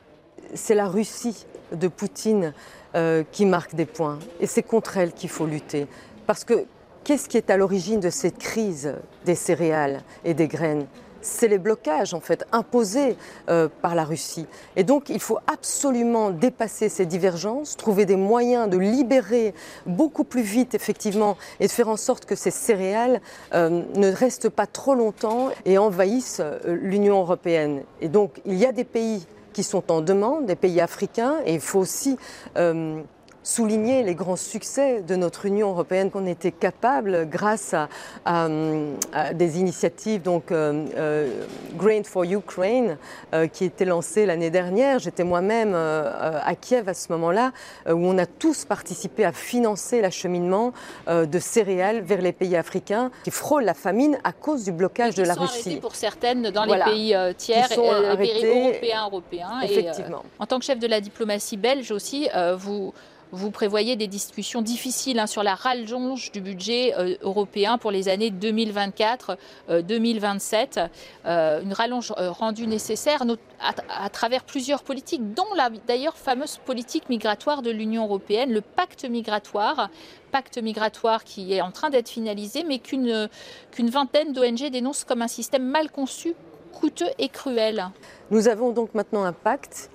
c'est 0.53 0.75
la 0.75 0.87
Russie 0.87 1.45
de 1.73 1.87
Poutine 1.87 2.53
euh, 2.95 3.23
qui 3.31 3.45
marque 3.45 3.75
des 3.75 3.85
points. 3.85 4.19
Et 4.39 4.47
c'est 4.47 4.63
contre 4.63 4.97
elle 4.97 5.11
qu'il 5.11 5.29
faut 5.29 5.45
lutter. 5.45 5.87
Parce 6.25 6.43
que 6.43 6.65
qu'est-ce 7.07 7.29
qui 7.29 7.37
est 7.37 7.49
à 7.49 7.55
l'origine 7.55 8.01
de 8.01 8.09
cette 8.09 8.37
crise 8.37 8.93
des 9.23 9.35
céréales 9.35 10.01
et 10.25 10.33
des 10.33 10.49
graines? 10.49 10.87
C'est 11.21 11.47
les 11.47 11.57
blocages 11.57 12.13
en 12.13 12.19
fait 12.19 12.45
imposés 12.51 13.15
euh, 13.49 13.69
par 13.81 13.95
la 13.95 14.03
Russie. 14.03 14.45
Et 14.75 14.83
donc 14.83 15.07
il 15.07 15.21
faut 15.21 15.39
absolument 15.47 16.31
dépasser 16.31 16.89
ces 16.89 17.05
divergences, 17.05 17.77
trouver 17.77 18.05
des 18.05 18.17
moyens 18.17 18.69
de 18.69 18.77
libérer 18.77 19.53
beaucoup 19.85 20.25
plus 20.25 20.41
vite 20.41 20.75
effectivement 20.75 21.37
et 21.61 21.67
de 21.67 21.71
faire 21.71 21.87
en 21.87 21.95
sorte 21.95 22.25
que 22.25 22.35
ces 22.35 22.51
céréales 22.51 23.21
euh, 23.53 23.83
ne 23.95 24.11
restent 24.11 24.49
pas 24.49 24.67
trop 24.67 24.93
longtemps 24.93 25.47
et 25.63 25.77
envahissent 25.77 26.41
l'Union 26.65 27.21
européenne. 27.21 27.83
Et 28.01 28.09
donc 28.09 28.41
il 28.45 28.55
y 28.55 28.65
a 28.65 28.73
des 28.73 28.83
pays 28.83 29.25
qui 29.53 29.63
sont 29.63 29.93
en 29.93 30.01
demande, 30.01 30.45
des 30.45 30.57
pays 30.57 30.81
africains, 30.81 31.37
et 31.45 31.53
il 31.55 31.61
faut 31.61 31.79
aussi 31.79 32.17
euh, 32.57 33.01
souligner 33.47 34.03
les 34.03 34.13
grands 34.13 34.35
succès 34.35 35.01
de 35.01 35.15
notre 35.15 35.45
Union 35.45 35.69
européenne 35.69 36.11
qu'on 36.11 36.25
était 36.25 36.51
capable, 36.51 37.29
grâce 37.29 37.73
à, 38.25 38.49
des 39.33 39.59
initiatives, 39.59 40.21
donc 40.21 40.51
euh, 40.51 40.85
euh, 40.97 41.43
Grain 41.75 42.03
for 42.03 42.23
Ukraine, 42.25 42.97
euh, 43.33 43.47
qui 43.47 43.63
était 43.63 43.85
lancée 43.85 44.25
l'année 44.25 44.49
dernière. 44.49 44.99
J'étais 44.99 45.23
moi-même 45.23 45.73
à 45.75 46.55
Kiev 46.55 46.89
à 46.89 46.93
ce 46.93 47.11
moment-là, 47.13 47.51
où 47.87 47.93
on 47.93 48.17
a 48.17 48.25
tous 48.25 48.65
participé 48.65 49.23
à 49.23 49.31
financer 49.31 50.01
l'acheminement 50.01 50.73
de 51.07 51.39
céréales 51.39 52.01
vers 52.01 52.21
les 52.21 52.33
pays 52.33 52.55
africains 52.55 53.11
qui 53.23 53.31
frôlent 53.31 53.63
la 53.63 53.73
famine 53.73 54.17
à 54.23 54.33
cause 54.33 54.65
du 54.65 54.71
blocage 54.71 55.15
de 55.15 55.23
la 55.23 55.35
Russie. 55.35 55.77
pour 55.77 55.95
certaines 55.95 56.49
dans 56.51 56.65
les 56.65 56.83
pays 56.83 57.15
tiers, 57.37 57.67
les 57.69 58.17
pays 58.17 58.43
européens, 58.43 59.05
européens. 59.05 59.61
Effectivement. 59.63 60.23
en 60.39 60.45
tant 60.45 60.59
que 60.59 60.65
chef 60.65 60.79
de 60.79 60.87
la 60.87 60.99
diplomatie 60.99 61.57
belge 61.57 61.91
aussi, 61.91 62.27
vous 62.57 62.93
vous 63.31 63.51
prévoyez 63.51 63.95
des 63.95 64.07
discussions 64.07 64.61
difficiles 64.61 65.19
hein, 65.19 65.27
sur 65.27 65.43
la 65.43 65.55
rallonge 65.55 66.31
du 66.31 66.41
budget 66.41 66.93
euh, 66.97 67.15
européen 67.21 67.77
pour 67.77 67.91
les 67.91 68.09
années 68.09 68.31
2024-2027. 68.31 69.37
Euh, 69.69 70.87
euh, 71.25 71.61
une 71.61 71.73
rallonge 71.73 72.13
rendue 72.17 72.67
nécessaire 72.67 73.23
à, 73.59 74.09
travers 74.09 74.43
plusieurs 74.43 74.83
politiques, 74.83 75.33
dont 75.33 75.53
la 75.55 75.69
d'ailleurs 75.69 76.17
fameuse 76.17 76.57
politique 76.57 77.09
migratoire 77.09 77.61
de 77.61 77.71
l'Union 77.71 78.05
européenne, 78.05 78.51
le 78.51 78.61
pacte 78.61 79.05
migratoire. 79.05 79.89
Pacte 80.31 80.57
migratoire 80.61 81.23
qui 81.23 81.53
est 81.53 81.61
en 81.61 81.71
train 81.71 81.89
d'être 81.89 82.09
finalisé, 82.09 82.63
mais 82.63 82.79
qu'une 82.79 83.29
vingtaine 83.79 84.33
d'ONG 84.33 84.69
dénoncent 84.69 85.05
comme 85.05 85.21
un 85.21 85.27
système 85.27 85.63
mal 85.63 85.89
conçu, 85.89 86.33
coûteux 86.73 87.09
et 87.17 87.29
cruel. 87.29 87.87
Nous 88.29 88.47
avons 88.47 88.71
donc 88.71 88.93
maintenant 88.93 89.23
un 89.23 89.33
pacte 89.33 89.89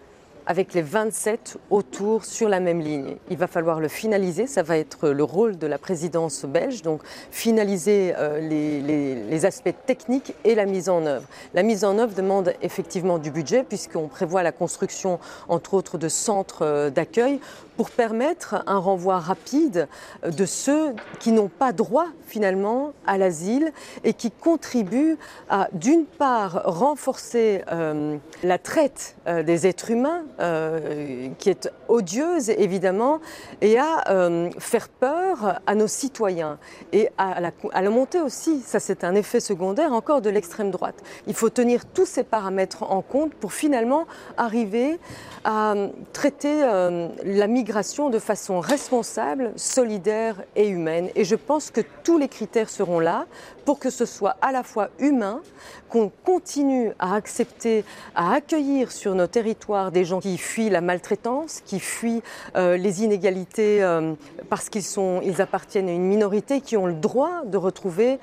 avec 0.47 0.75
les 0.75 0.83
27 0.83 1.59
autour 1.71 2.25
sur 2.25 2.49
la 2.49 2.61
même 2.61 2.81
ligne. 2.81 3.17
Il 3.31 3.37
va 3.37 3.47
falloir 3.47 3.81
le 3.81 3.89
finaliser, 3.89 4.47
ça 4.47 4.63
va 4.63 4.77
être 4.77 5.09
le 5.11 5.25
rôle 5.25 5.59
de 5.59 5.67
la 5.67 5.79
présidence 5.79 6.45
belge, 6.45 6.83
donc 6.83 7.03
finaliser 7.31 8.15
euh, 8.17 8.41
les, 8.41 9.45
aspects 9.45 9.75
techniques 9.87 10.35
et 10.45 10.55
la 10.55 10.67
mise 10.67 10.89
en 10.89 11.05
œuvre. 11.05 11.27
La 11.53 11.65
mise 11.65 11.85
en 11.85 11.99
œuvre 11.99 12.15
demande 12.15 12.55
effectivement 12.63 13.19
du 13.19 13.33
budget 13.33 13.65
puisqu'on 13.65 14.07
prévoit 14.07 14.45
la 14.45 14.53
construction 14.53 15.19
entre 15.49 15.75
autres 15.75 15.99
de 15.99 16.09
centres 16.09 16.63
euh, 16.63 16.91
d'accueil 16.91 17.41
pour 17.77 17.91
permettre 17.91 18.63
un 18.67 18.79
renvoi 18.79 19.19
rapide 19.19 19.89
de 20.25 20.47
ceux 20.47 20.95
qui 21.19 21.33
n'ont 21.33 21.49
pas 21.49 21.73
droit 21.73 22.07
finalement 22.27 22.93
à 23.07 23.19
l'asile 23.19 23.73
et 24.05 24.13
qui 24.13 24.31
contribuent 24.31 25.17
à 25.49 25.69
d'une 25.73 26.05
part 26.05 26.63
renforcer 26.67 27.63
euh, 27.73 28.17
la 28.45 28.59
traite 28.59 29.17
des 29.27 29.67
êtres 29.67 29.91
humains 29.91 30.23
euh, 30.41 31.29
qui 31.39 31.51
est 31.51 31.71
odieuse 31.89 32.51
évidemment 32.51 33.21
et 33.61 33.79
à 33.79 34.11
euh, 34.11 34.51
faire 34.59 34.89
peur 34.89 35.61
à 35.67 35.75
nos 35.75 35.87
citoyens 35.87 36.59
et 36.93 37.09
à 37.19 37.41
la, 37.41 37.51
à 37.73 37.83
la 37.83 37.91
montée 37.91 38.21
aussi, 38.21 38.61
ça 38.61 38.81
c'est 38.81 39.05
un 39.05 39.15
effet 39.15 39.41
secondaire 39.41 39.93
encore 39.93 40.23
de 40.23 40.31
l'extrême 40.31 40.71
droite. 40.71 40.97
Il 41.27 41.35
faut 41.35 41.51
tenir 41.51 41.85
tous 41.85 42.07
ces 42.07 42.25
paramètres 42.25 42.83
en 42.83 43.03
compte 43.03 43.35
pour 43.35 43.53
finalement 43.53 44.07
arriver 44.37 44.99
à 45.45 45.75
traiter 46.13 46.63
euh, 46.63 47.09
la 47.25 47.47
migration 47.47 48.11
de 48.11 48.19
façon 48.19 48.61
responsable, 48.61 49.53
solidaire 49.57 50.37
et 50.57 50.69
humaine. 50.69 51.11
Et 51.15 51.25
je 51.25 51.35
pense 51.35 51.71
que 51.71 51.81
tous 52.05 52.19
les 52.19 52.29
critères 52.29 52.71
seront 52.71 53.01
là 53.01 53.27
pour 53.65 53.79
que 53.79 53.91
ce 53.91 54.07
soit 54.07 54.37
à 54.41 54.53
la 54.53 54.63
fois 54.63 54.89
humain, 54.99 55.41
qu'on 55.89 56.11
continue 56.25 56.93
à 56.99 57.15
accepter, 57.15 57.85
à 58.15 58.35
accueillir 58.35 58.91
sur 58.91 59.15
nos 59.15 59.27
territoires 59.27 59.93
des 59.93 60.05
gens 60.05 60.21
qui 60.23 60.39
fuient 60.39 60.71
la 60.71 60.81
maltraitance, 60.81 61.63
qui 61.67 61.81
fuient 61.81 62.23
euh, 62.55 62.77
les 62.77 63.03
inégalités 63.03 63.83
euh, 63.83 64.15
parce 64.49 64.69
qu'ils 64.69 65.43
appartiennent 65.43 65.89
à 65.89 65.93
une 65.93 66.07
minorité, 66.07 66.61
qui 66.61 66.77
ont 66.77 66.87
le 66.87 66.95
droit 66.95 67.43
de 67.45 67.57
retrouver 67.57 68.19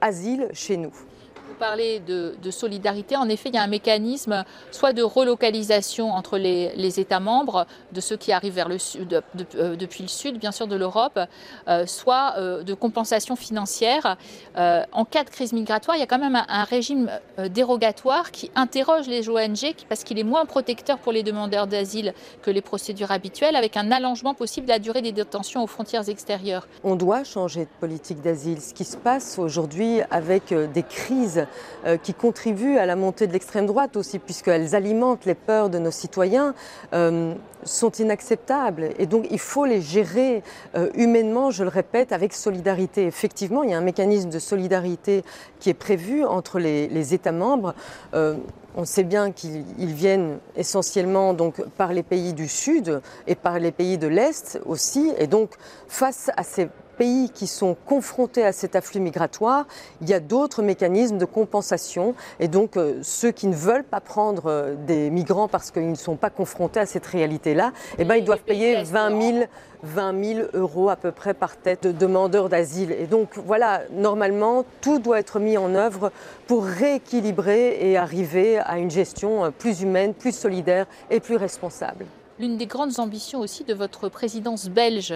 asile 0.00 0.48
chez 0.52 0.76
nous 0.76 0.92
parler 1.56 2.00
de, 2.00 2.50
solidarité, 2.50 3.16
en 3.16 3.28
effet, 3.28 3.48
il 3.48 3.54
y 3.54 3.58
a 3.58 3.62
un 3.62 3.66
mécanisme 3.66 4.44
soit 4.70 4.92
de 4.92 5.02
relocalisation 5.02 6.12
entre 6.12 6.38
les, 6.38 7.00
États 7.00 7.20
membres, 7.20 7.66
de 7.92 8.00
ceux 8.00 8.16
qui 8.16 8.32
arrivent 8.32 8.54
vers 8.54 8.68
le 8.68 8.78
sud, 8.78 9.22
euh, 9.56 9.76
depuis 9.76 10.02
le 10.02 10.08
sud, 10.08 10.38
bien 10.38 10.52
sûr, 10.52 10.66
de 10.66 10.76
l'Europe, 10.76 11.18
euh, 11.68 11.84
soit 11.86 12.34
euh, 12.38 12.62
de 12.62 12.74
compensation 12.74 13.36
financière. 13.36 14.16
en 14.56 15.04
cas 15.04 15.24
de 15.24 15.30
crise 15.30 15.52
migratoire, 15.52 15.96
il 15.96 16.00
y 16.00 16.02
a 16.02 16.06
quand 16.06 16.18
même 16.18 16.36
un, 16.36 16.64
régime 16.64 17.10
dérogatoire 17.50 18.30
qui 18.30 18.50
interroge 18.54 19.06
les 19.06 19.28
ONG 19.28 19.74
parce 19.88 20.04
qu'il 20.04 20.18
est 20.18 20.24
moins 20.24 20.46
protecteur 20.46 20.98
pour 20.98 21.12
les 21.12 21.22
demandeurs 21.22 21.66
d'asile 21.66 22.12
que 22.42 22.50
les 22.50 22.60
procédures 22.60 23.10
habituelles, 23.10 23.56
avec 23.56 23.76
un 23.76 23.90
allongement 23.92 24.34
possible 24.34 24.66
de 24.66 24.72
la 24.72 24.78
durée 24.78 25.02
des 25.02 25.12
détentions 25.12 25.62
aux 25.62 25.66
frontières 25.66 26.08
extérieures. 26.08 26.66
On 26.84 26.96
doit 26.96 27.24
changer 27.24 27.64
de 27.64 27.70
politique 27.80 28.20
d'asile. 28.20 28.60
Ce 28.60 28.74
qui 28.74 28.84
se 28.84 28.96
passe 28.96 29.38
aujourd'hui 29.38 30.00
avec 30.10 30.52
des 30.52 30.82
crises 30.82 31.45
euh, 31.86 31.96
qui 31.96 32.14
contribuent 32.14 32.78
à 32.78 32.86
la 32.86 32.96
montée 32.96 33.26
de 33.26 33.32
l'extrême 33.32 33.66
droite 33.66 33.96
aussi, 33.96 34.18
puisqu'elles 34.18 34.74
alimentent 34.74 35.24
les 35.24 35.34
peurs 35.34 35.70
de 35.70 35.78
nos 35.78 35.90
citoyens, 35.90 36.54
euh, 36.92 37.34
sont 37.66 37.90
inacceptables. 37.90 38.90
Et 38.98 39.06
donc 39.06 39.26
il 39.30 39.38
faut 39.38 39.64
les 39.64 39.80
gérer 39.80 40.42
euh, 40.76 40.90
humainement, 40.94 41.50
je 41.50 41.62
le 41.62 41.68
répète, 41.68 42.12
avec 42.12 42.32
solidarité. 42.32 43.06
Effectivement, 43.06 43.62
il 43.62 43.70
y 43.70 43.74
a 43.74 43.78
un 43.78 43.82
mécanisme 43.82 44.30
de 44.30 44.38
solidarité 44.38 45.24
qui 45.60 45.70
est 45.70 45.74
prévu 45.74 46.24
entre 46.24 46.58
les, 46.58 47.14
États 47.14 47.32
membres. 47.32 47.74
on 48.12 48.84
sait 48.84 49.04
bien 49.04 49.30
qu'ils 49.30 49.64
viennent 49.78 50.38
essentiellement 50.56 51.34
donc 51.34 51.62
par 51.76 51.92
les 51.92 52.02
pays 52.02 52.32
du 52.32 52.48
Sud 52.48 53.00
et 53.26 53.34
par 53.34 53.58
les 53.58 53.70
pays 53.70 53.98
de 53.98 54.08
l'Est 54.08 54.60
aussi. 54.66 55.12
Et 55.18 55.26
donc 55.26 55.50
face 55.88 56.30
à 56.36 56.42
ces 56.42 56.68
pays 56.96 57.30
qui 57.30 57.46
sont 57.46 57.76
confrontés 57.86 58.44
à 58.44 58.52
cet 58.52 58.74
afflux 58.74 59.00
migratoire, 59.00 59.66
il 60.00 60.08
y 60.08 60.14
a 60.14 60.20
d'autres 60.20 60.62
mécanismes 60.62 61.18
de 61.18 61.24
compensation. 61.24 62.14
Et 62.40 62.48
donc, 62.48 62.76
euh, 62.76 62.98
ceux 63.02 63.30
qui 63.30 63.46
ne 63.46 63.54
veulent 63.54 63.84
pas 63.84 64.00
prendre 64.00 64.46
euh, 64.46 64.74
des 64.86 65.10
migrants 65.10 65.48
parce 65.48 65.70
qu'ils 65.70 65.90
ne 65.90 65.96
sont 65.96 66.16
pas 66.16 66.30
confrontés 66.30 66.80
à 66.80 66.86
cette 66.86 67.06
réalité-là, 67.56 67.72
eh 67.98 68.04
ben, 68.04 68.16
ils 68.16 68.24
doivent 68.24 68.42
payer 68.42 68.82
20 68.82 69.20
000, 69.20 69.44
20 69.82 70.24
000 70.24 70.48
euros 70.54 70.88
à 70.88 70.96
peu 70.96 71.12
près 71.12 71.34
par 71.34 71.56
tête 71.56 71.86
de 71.86 71.92
demandeurs 71.92 72.48
d'asile. 72.48 72.92
Et 72.92 73.06
donc, 73.06 73.30
voilà, 73.36 73.82
normalement, 73.92 74.64
tout 74.80 74.98
doit 74.98 75.18
être 75.18 75.38
mis 75.38 75.56
en 75.56 75.74
œuvre 75.74 76.12
pour 76.46 76.64
rééquilibrer 76.64 77.78
et 77.80 77.96
arriver 77.96 78.58
à 78.58 78.78
une 78.78 78.90
gestion 78.90 79.52
plus 79.58 79.82
humaine, 79.82 80.14
plus 80.14 80.36
solidaire 80.36 80.86
et 81.10 81.20
plus 81.20 81.36
responsable. 81.36 82.06
L'une 82.38 82.58
des 82.58 82.66
grandes 82.66 83.00
ambitions 83.00 83.40
aussi 83.40 83.64
de 83.64 83.72
votre 83.72 84.10
présidence 84.10 84.68
belge 84.68 85.14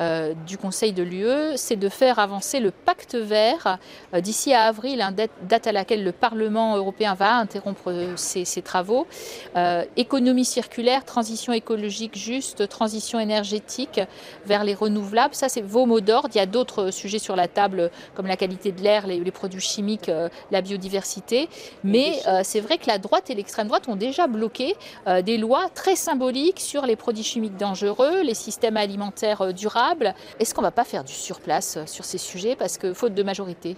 euh, 0.00 0.32
du 0.46 0.56
Conseil 0.56 0.94
de 0.94 1.02
l'UE, 1.02 1.56
c'est 1.56 1.76
de 1.76 1.90
faire 1.90 2.18
avancer 2.18 2.60
le 2.60 2.70
pacte 2.70 3.14
vert 3.14 3.78
euh, 4.14 4.22
d'ici 4.22 4.54
à 4.54 4.62
avril, 4.62 5.02
hein, 5.02 5.12
date 5.12 5.66
à 5.66 5.72
laquelle 5.72 6.02
le 6.02 6.12
Parlement 6.12 6.74
européen 6.76 7.12
va 7.12 7.36
interrompre 7.36 7.90
euh, 7.90 8.16
ses, 8.16 8.62
travaux. 8.62 9.06
économie 9.96 10.46
circulaire, 10.46 11.04
transition 11.04 11.52
écologique 11.52 12.16
juste, 12.16 12.66
transition 12.68 13.20
énergétique 13.20 14.00
vers 14.46 14.64
les 14.64 14.74
renouvelables, 14.74 15.34
ça 15.34 15.50
c'est 15.50 15.60
vos 15.60 15.84
mots 15.84 16.00
d'ordre. 16.00 16.30
Il 16.34 16.38
y 16.38 16.40
a 16.40 16.46
d'autres 16.46 16.90
sujets 16.90 17.18
sur 17.18 17.36
la 17.36 17.48
table 17.48 17.90
comme 18.14 18.26
la 18.26 18.36
qualité 18.36 18.72
de 18.72 18.80
l'air, 18.80 19.06
les, 19.06 19.20
les, 19.20 19.30
produits 19.30 19.60
chimiques, 19.60 20.10
la 20.50 20.62
biodiversité. 20.62 21.48
Mais 21.84 22.20
c'est 22.44 22.60
vrai 22.60 22.78
que 22.78 22.86
la 22.86 22.98
droite 22.98 23.30
et 23.30 23.34
l'extrême 23.34 23.66
droite 23.66 23.88
ont 23.88 23.96
déjà 23.96 24.26
bloqué 24.26 24.76
des 25.24 25.38
lois 25.38 25.68
très 25.74 25.96
symboliques 25.96 26.61
sur 26.62 26.86
les 26.86 26.96
produits 26.96 27.24
chimiques 27.24 27.56
dangereux, 27.56 28.22
les 28.22 28.34
systèmes 28.34 28.76
alimentaires 28.76 29.52
durables 29.52 30.14
est-ce 30.38 30.54
qu'on 30.54 30.62
ne 30.62 30.66
va 30.66 30.72
pas 30.72 30.84
faire 30.84 31.04
du 31.04 31.12
surplace 31.12 31.78
sur 31.86 32.04
ces 32.04 32.18
sujets? 32.18 32.56
Parce 32.56 32.78
que 32.78 32.92
faute 32.92 33.14
de 33.14 33.22
majorité 33.22 33.76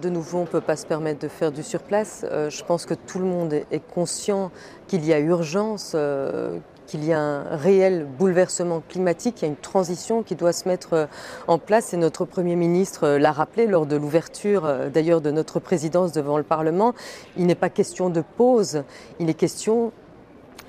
de 0.00 0.08
nouveau, 0.08 0.38
on 0.38 0.42
ne 0.42 0.46
peut 0.46 0.60
pas 0.60 0.76
se 0.76 0.86
permettre 0.86 1.18
de 1.18 1.28
faire 1.28 1.50
du 1.50 1.62
surplace. 1.62 2.24
Euh, 2.30 2.48
je 2.50 2.64
pense 2.64 2.86
que 2.86 2.94
tout 2.94 3.18
le 3.18 3.24
monde 3.24 3.52
est 3.52 3.82
conscient 3.92 4.52
qu'il 4.86 5.04
y 5.04 5.12
a 5.12 5.18
urgence, 5.18 5.92
euh, 5.94 6.58
qu'il 6.86 7.04
y 7.04 7.12
a 7.12 7.20
un 7.20 7.56
réel 7.56 8.06
bouleversement 8.06 8.80
climatique, 8.88 9.34
qu'il 9.34 9.48
y 9.48 9.50
a 9.50 9.52
une 9.52 9.60
transition 9.60 10.22
qui 10.22 10.36
doit 10.36 10.52
se 10.52 10.68
mettre 10.68 10.92
euh, 10.92 11.06
en 11.48 11.58
place. 11.58 11.92
Et 11.92 11.96
notre 11.96 12.24
Premier 12.24 12.54
ministre 12.54 13.08
l'a 13.18 13.32
rappelé 13.32 13.66
lors 13.66 13.86
de 13.86 13.96
l'ouverture 13.96 14.72
d'ailleurs 14.94 15.20
de 15.20 15.32
notre 15.32 15.58
présidence 15.58 16.12
devant 16.12 16.38
le 16.38 16.44
Parlement. 16.44 16.94
Il 17.36 17.46
n'est 17.46 17.56
pas 17.56 17.68
question 17.68 18.08
de 18.08 18.22
pause, 18.22 18.84
il 19.18 19.28
est 19.28 19.34
question 19.34 19.92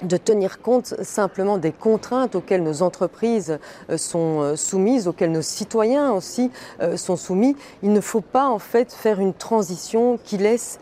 de 0.03 0.17
tenir 0.17 0.61
compte 0.61 0.93
simplement 1.03 1.57
des 1.57 1.71
contraintes 1.71 2.35
auxquelles 2.35 2.63
nos 2.63 2.81
entreprises 2.81 3.59
euh, 3.89 3.97
sont 3.97 4.41
euh, 4.41 4.55
soumises, 4.55 5.07
auxquelles 5.07 5.31
nos 5.31 5.41
citoyens 5.41 6.11
aussi 6.11 6.51
euh, 6.81 6.97
sont 6.97 7.15
soumis. 7.15 7.55
Il 7.83 7.93
ne 7.93 8.01
faut 8.01 8.21
pas 8.21 8.47
en 8.47 8.59
fait 8.59 8.93
faire 8.93 9.19
une 9.19 9.33
transition 9.33 10.19
qui 10.23 10.37
laisse 10.37 10.79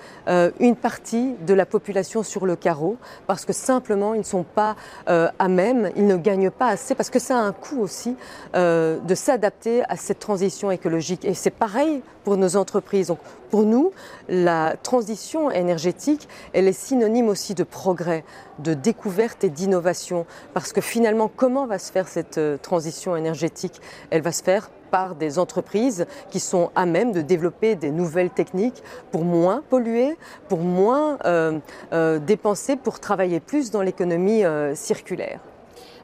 une 0.60 0.76
partie 0.76 1.36
de 1.46 1.54
la 1.54 1.68
population 1.68 2.24
sur 2.24 2.48
le 2.48 2.56
carreau 2.56 2.98
parce 3.28 3.46
que 3.46 3.54
simplement 3.54 4.16
ils 4.16 4.22
ne 4.22 4.24
sont 4.24 4.44
pas 4.44 4.76
à 5.06 5.48
même, 5.48 5.92
ils 5.96 6.08
ne 6.08 6.18
gagnent 6.18 6.50
pas 6.50 6.70
assez 6.70 6.96
parce 6.96 7.12
que 7.12 7.20
ça 7.20 7.38
a 7.38 7.42
un 7.42 7.52
coût 7.52 7.80
aussi 7.80 8.16
de 8.56 9.16
s'adapter 9.16 9.84
à 9.88 9.98
cette 9.98 10.18
transition 10.18 10.72
écologique. 10.72 11.26
Et 11.26 11.36
c'est 11.36 11.52
pareil 11.52 12.02
pour 12.24 12.38
nos 12.38 12.56
entreprises. 12.56 13.08
Donc 13.08 13.20
pour 13.52 13.64
nous, 13.64 13.92
la 14.28 14.76
transition 14.82 15.52
énergétique, 15.52 16.28
elle 16.54 16.68
est 16.68 16.74
synonyme 16.74 17.30
aussi 17.30 17.54
de 17.54 17.64
progrès, 17.64 18.26
de 18.60 18.74
découverte 18.74 19.05
et 19.42 19.50
d'innovation. 19.50 20.26
Parce 20.54 20.74
que 20.74 20.82
finalement, 20.82 21.30
comment 21.34 21.68
va 21.68 21.80
se 21.80 21.92
faire 21.92 22.08
cette 22.08 22.38
euh, 22.38 22.58
transition 22.58 23.16
énergétique? 23.16 23.82
Elle 24.10 24.22
va 24.22 24.32
se 24.32 24.44
faire 24.44 24.70
par 24.92 25.16
des 25.16 25.40
entreprises 25.40 26.06
qui 26.30 26.40
sont 26.40 26.72
à 26.76 26.86
même 26.86 27.12
de 27.12 27.22
développer 27.22 27.76
des 27.76 27.92
nouvelles 27.92 28.30
techniques 28.30 28.84
pour 29.12 29.26
moins 29.26 29.62
polluer, 29.70 30.18
pour 30.48 30.60
moins 30.60 31.18
euh, 31.26 31.60
euh, 31.92 32.20
dépenser, 32.20 32.76
pour 32.76 33.00
travailler 33.00 33.40
plus 33.40 33.72
dans 33.72 33.82
l'économie 33.82 34.44
circulaire. 34.74 35.40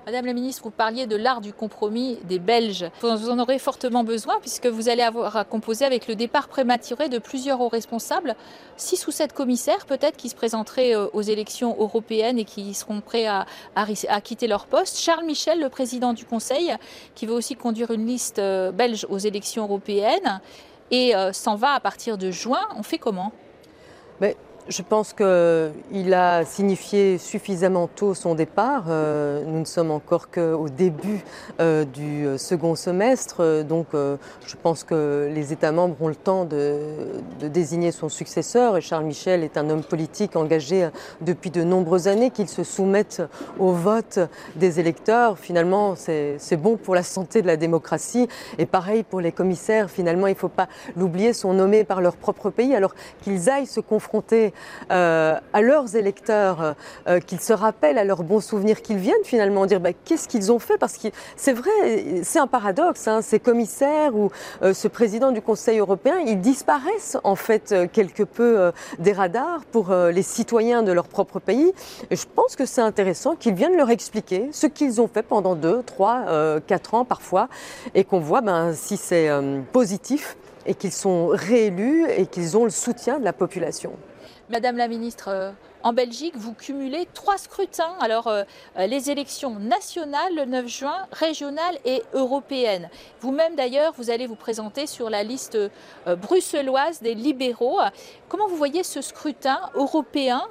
Madame 0.07 0.25
la 0.25 0.33
ministre, 0.33 0.63
vous 0.63 0.71
parliez 0.71 1.05
de 1.05 1.15
l'art 1.15 1.41
du 1.41 1.53
compromis 1.53 2.17
des 2.23 2.39
Belges. 2.39 2.89
Vous 3.01 3.29
en 3.29 3.37
aurez 3.37 3.59
fortement 3.59 4.03
besoin 4.03 4.39
puisque 4.41 4.65
vous 4.65 4.89
allez 4.89 5.03
avoir 5.03 5.37
à 5.37 5.43
composer 5.43 5.85
avec 5.85 6.07
le 6.07 6.15
départ 6.15 6.47
prématuré 6.47 7.07
de 7.07 7.19
plusieurs 7.19 7.61
hauts 7.61 7.67
responsables, 7.67 8.35
six 8.77 9.05
ou 9.05 9.11
sept 9.11 9.31
commissaires 9.31 9.85
peut-être 9.85 10.17
qui 10.17 10.29
se 10.29 10.35
présenteraient 10.35 10.95
euh, 10.95 11.05
aux 11.13 11.21
élections 11.21 11.75
européennes 11.77 12.39
et 12.39 12.45
qui 12.45 12.73
seront 12.73 12.99
prêts 12.99 13.27
à, 13.27 13.45
quitter 14.23 14.47
leur 14.47 14.65
poste. 14.65 14.97
Charles 14.97 15.23
Michel, 15.23 15.61
le 15.61 15.69
président 15.69 16.13
du 16.13 16.25
Conseil, 16.25 16.75
qui 17.13 17.27
veut 17.27 17.35
aussi 17.35 17.55
conduire 17.55 17.91
une 17.91 18.07
liste 18.07 18.39
euh, 18.39 18.71
belge 18.71 19.05
aux 19.07 19.19
élections 19.19 19.65
européennes 19.65 20.41
et 20.89 21.15
euh, 21.15 21.31
s'en 21.31 21.55
va 21.55 21.73
à 21.73 21.79
partir 21.79 22.17
de 22.17 22.31
juin. 22.31 22.67
On 22.75 22.81
fait 22.81 22.97
comment? 22.97 23.31
Je 24.71 24.81
pense 24.81 25.13
qu'il 25.13 26.13
a 26.13 26.45
signifié 26.45 27.17
suffisamment 27.17 27.87
tôt 27.87 28.13
son 28.13 28.35
départ. 28.35 28.85
Euh, 28.87 29.43
nous 29.45 29.59
ne 29.59 29.65
sommes 29.65 29.91
encore 29.91 30.31
qu'au 30.31 30.69
début 30.69 31.23
euh, 31.59 31.83
du 31.83 32.25
euh, 32.25 32.37
second 32.37 32.75
semestre, 32.75 33.63
donc 33.63 33.87
je 33.93 34.55
pense 34.61 34.83
que 34.83 35.29
les 35.33 35.51
États 35.51 35.71
membres 35.71 35.95
ont 35.99 36.07
le 36.07 36.15
temps 36.15 36.45
de, 36.45 36.79
désigner 37.41 37.91
son 37.91 38.07
successeur. 38.07 38.77
Et 38.77 38.81
Charles 38.81 39.03
Michel 39.03 39.43
est 39.43 39.57
un 39.57 39.69
homme 39.69 39.83
politique 39.83 40.35
engagé 40.35 40.89
depuis 41.19 41.49
de 41.49 41.63
nombreuses 41.63 42.07
années, 42.07 42.31
qu'il 42.31 42.47
se 42.47 42.63
soumette 42.63 43.21
au 43.59 43.71
vote 43.71 44.19
des 44.55 44.79
électeurs. 44.79 45.37
Finalement, 45.37 45.95
c'est 45.95 46.57
bon 46.57 46.77
pour 46.77 46.95
la 46.95 47.03
santé 47.03 47.41
de 47.41 47.47
la 47.47 47.57
démocratie. 47.57 48.27
Et 48.57 48.65
pareil 48.65 49.03
pour 49.03 49.19
les 49.19 49.31
commissaires, 49.31 49.89
finalement, 49.89 50.27
il 50.27 50.33
ne 50.33 50.35
faut 50.35 50.47
pas 50.47 50.69
l'oublier, 50.95 51.33
sont 51.33 51.53
nommés 51.53 51.83
par 51.83 52.01
leur 52.01 52.15
propre 52.15 52.49
pays, 52.49 52.73
alors 52.75 52.95
qu'ils 53.21 53.49
aillent 53.49 53.65
se 53.65 53.81
confronter 53.81 54.53
euh, 54.91 55.39
à 55.53 55.61
leurs 55.61 55.95
électeurs, 55.95 56.75
euh, 57.07 57.19
qu'ils 57.19 57.39
se 57.39 57.53
rappellent 57.53 57.97
à 57.97 58.03
leurs 58.03 58.23
bons 58.23 58.41
souvenirs, 58.41 58.81
qu'ils 58.81 58.97
viennent 58.97 59.23
finalement 59.23 59.65
dire 59.65 59.79
bah, 59.79 59.91
qu'est-ce 59.93 60.27
qu'ils 60.27 60.51
ont 60.51 60.59
fait? 60.59 60.77
Parce 60.77 60.97
que 60.97 61.07
c'est 61.35 61.53
vrai, 61.53 62.21
c'est 62.23 62.39
un 62.39 62.47
paradoxe, 62.47 63.07
hein, 63.07 63.21
ces 63.21 63.39
commissaires 63.39 64.15
ou 64.15 64.29
euh, 64.61 64.73
ce 64.73 64.87
président 64.87 65.31
du 65.31 65.41
Conseil 65.41 65.79
européen, 65.79 66.15
ils 66.25 66.39
disparaissent 66.39 67.17
en 67.23 67.35
fait 67.35 67.73
quelque 67.91 68.23
peu 68.23 68.71
des 68.99 69.13
radars 69.13 69.61
pour 69.71 69.93
les 69.93 70.21
citoyens 70.21 70.83
de 70.83 70.91
leur 70.91 71.07
propre 71.07 71.39
pays. 71.39 71.71
Je 72.09 72.25
pense 72.35 72.55
que 72.55 72.65
c'est 72.65 72.81
intéressant 72.81 73.35
qu'ils 73.35 73.53
viennent 73.53 73.77
leur 73.77 73.89
expliquer 73.89 74.49
ce 74.51 74.67
qu'ils 74.67 75.01
ont 75.01 75.07
fait 75.07 75.23
pendant 75.23 75.55
deux, 75.55 75.83
trois, 75.83 76.25
quatre 76.67 76.93
ans 76.93 77.05
parfois, 77.05 77.47
et 77.95 78.03
qu'on 78.03 78.19
voit 78.19 78.41
ben, 78.41 78.73
si 78.73 78.97
c'est 78.97 79.29
positif 79.71 80.37
et 80.65 80.75
qu'ils 80.75 80.91
sont 80.91 81.27
réélus 81.27 82.05
et 82.09 82.25
qu'ils 82.25 82.57
ont 82.57 82.63
le 82.63 82.69
soutien 82.69 83.19
de 83.19 83.25
la 83.25 83.33
population. 83.33 83.93
Madame 84.49 84.77
la 84.77 84.87
ministre, 84.87 85.29
euh, 85.29 85.51
en 85.83 85.93
Belgique, 85.93 86.35
vous 86.35 86.53
cumulez 86.53 87.07
trois 87.13 87.37
scrutins. 87.37 87.93
Alors, 87.99 88.27
euh, 88.27 88.43
euh, 88.77 88.85
les 88.85 89.09
élections 89.09 89.57
nationales 89.59 90.35
le 90.35 90.45
9 90.45 90.67
juin, 90.67 91.07
régionales 91.11 91.77
et 91.85 92.03
européennes. 92.13 92.89
Vous-même, 93.21 93.55
d'ailleurs, 93.55 93.93
vous 93.97 94.09
allez 94.09 94.27
vous 94.27 94.35
présenter 94.35 94.87
sur 94.87 95.09
la 95.09 95.23
liste 95.23 95.57
bruxelloise 96.05 97.01
des 97.01 97.13
libéraux. 97.13 97.79
Comment 98.29 98.47
vous 98.47 98.55
voyez 98.57 98.83
ce 98.83 99.01
scrutin 99.01 99.59
européen 99.75 100.43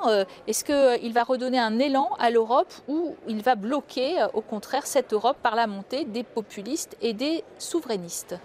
Est-ce 0.46 0.64
qu'il 0.64 1.12
va 1.12 1.24
redonner 1.24 1.58
un 1.58 1.78
élan 1.78 2.10
à 2.18 2.30
l'Europe 2.30 2.72
ou 2.88 3.14
il 3.28 3.42
va 3.42 3.54
bloquer, 3.54 4.24
au 4.34 4.40
contraire, 4.40 4.86
cette 4.86 5.12
Europe 5.12 5.36
par 5.42 5.54
la 5.54 5.66
montée 5.66 6.04
des 6.04 6.22
populistes 6.22 6.96
et 7.02 7.12
des 7.12 7.44
souverainistes? 7.58 8.36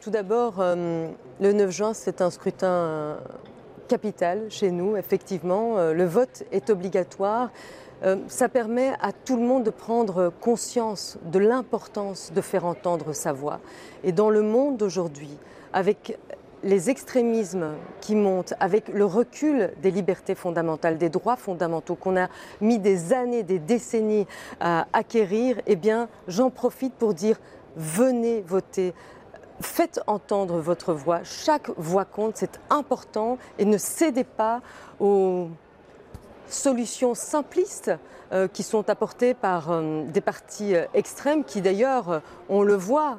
Tout 0.00 0.10
d'abord, 0.10 0.54
le 0.58 1.12
9 1.52 1.70
juin, 1.70 1.94
c'est 1.94 2.20
un 2.20 2.30
scrutin 2.30 3.18
chez 4.48 4.70
nous, 4.70 4.96
effectivement. 4.96 5.76
Euh, 5.76 5.92
le 5.92 6.04
vote 6.04 6.44
est 6.50 6.70
obligatoire. 6.70 7.50
Euh, 8.04 8.16
ça 8.26 8.48
permet 8.48 8.92
à 9.00 9.12
tout 9.12 9.36
le 9.36 9.42
monde 9.42 9.64
de 9.64 9.70
prendre 9.70 10.32
conscience 10.40 11.18
de 11.30 11.38
l'importance 11.38 12.32
de 12.34 12.40
faire 12.40 12.64
entendre 12.64 13.12
sa 13.12 13.32
voix. 13.32 13.60
Et 14.02 14.12
dans 14.12 14.30
le 14.30 14.42
monde 14.42 14.76
d'aujourd'hui, 14.76 15.30
avec 15.72 16.18
les 16.64 16.90
extrémismes 16.90 17.72
qui 18.00 18.14
montent, 18.14 18.54
avec 18.60 18.88
le 18.88 19.04
recul 19.04 19.72
des 19.82 19.90
libertés 19.90 20.34
fondamentales, 20.34 20.96
des 20.96 21.10
droits 21.10 21.36
fondamentaux 21.36 21.96
qu'on 21.96 22.16
a 22.16 22.28
mis 22.60 22.78
des 22.78 23.12
années, 23.12 23.42
des 23.42 23.58
décennies 23.58 24.26
à 24.60 24.86
acquérir, 24.92 25.56
eh 25.66 25.76
bien, 25.76 26.08
j'en 26.28 26.50
profite 26.50 26.94
pour 26.94 27.14
dire 27.14 27.38
venez 27.76 28.42
voter 28.42 28.94
faites 29.62 30.00
entendre 30.06 30.60
votre 30.60 30.92
voix. 30.92 31.20
Chaque 31.24 31.70
voix 31.76 32.04
compte, 32.04 32.36
c'est 32.36 32.60
important. 32.70 33.38
Et 33.58 33.64
ne 33.64 33.78
cédez 33.78 34.24
pas 34.24 34.60
aux 35.00 35.48
solutions 36.52 37.14
simplistes 37.14 37.90
euh, 38.32 38.48
qui 38.48 38.62
sont 38.62 38.88
apportées 38.88 39.34
par 39.34 39.70
euh, 39.70 40.04
des 40.04 40.22
partis 40.22 40.74
euh, 40.74 40.86
extrêmes 40.94 41.44
qui 41.44 41.60
d'ailleurs, 41.60 42.22
on 42.48 42.62
le 42.62 42.74
voit, 42.74 43.18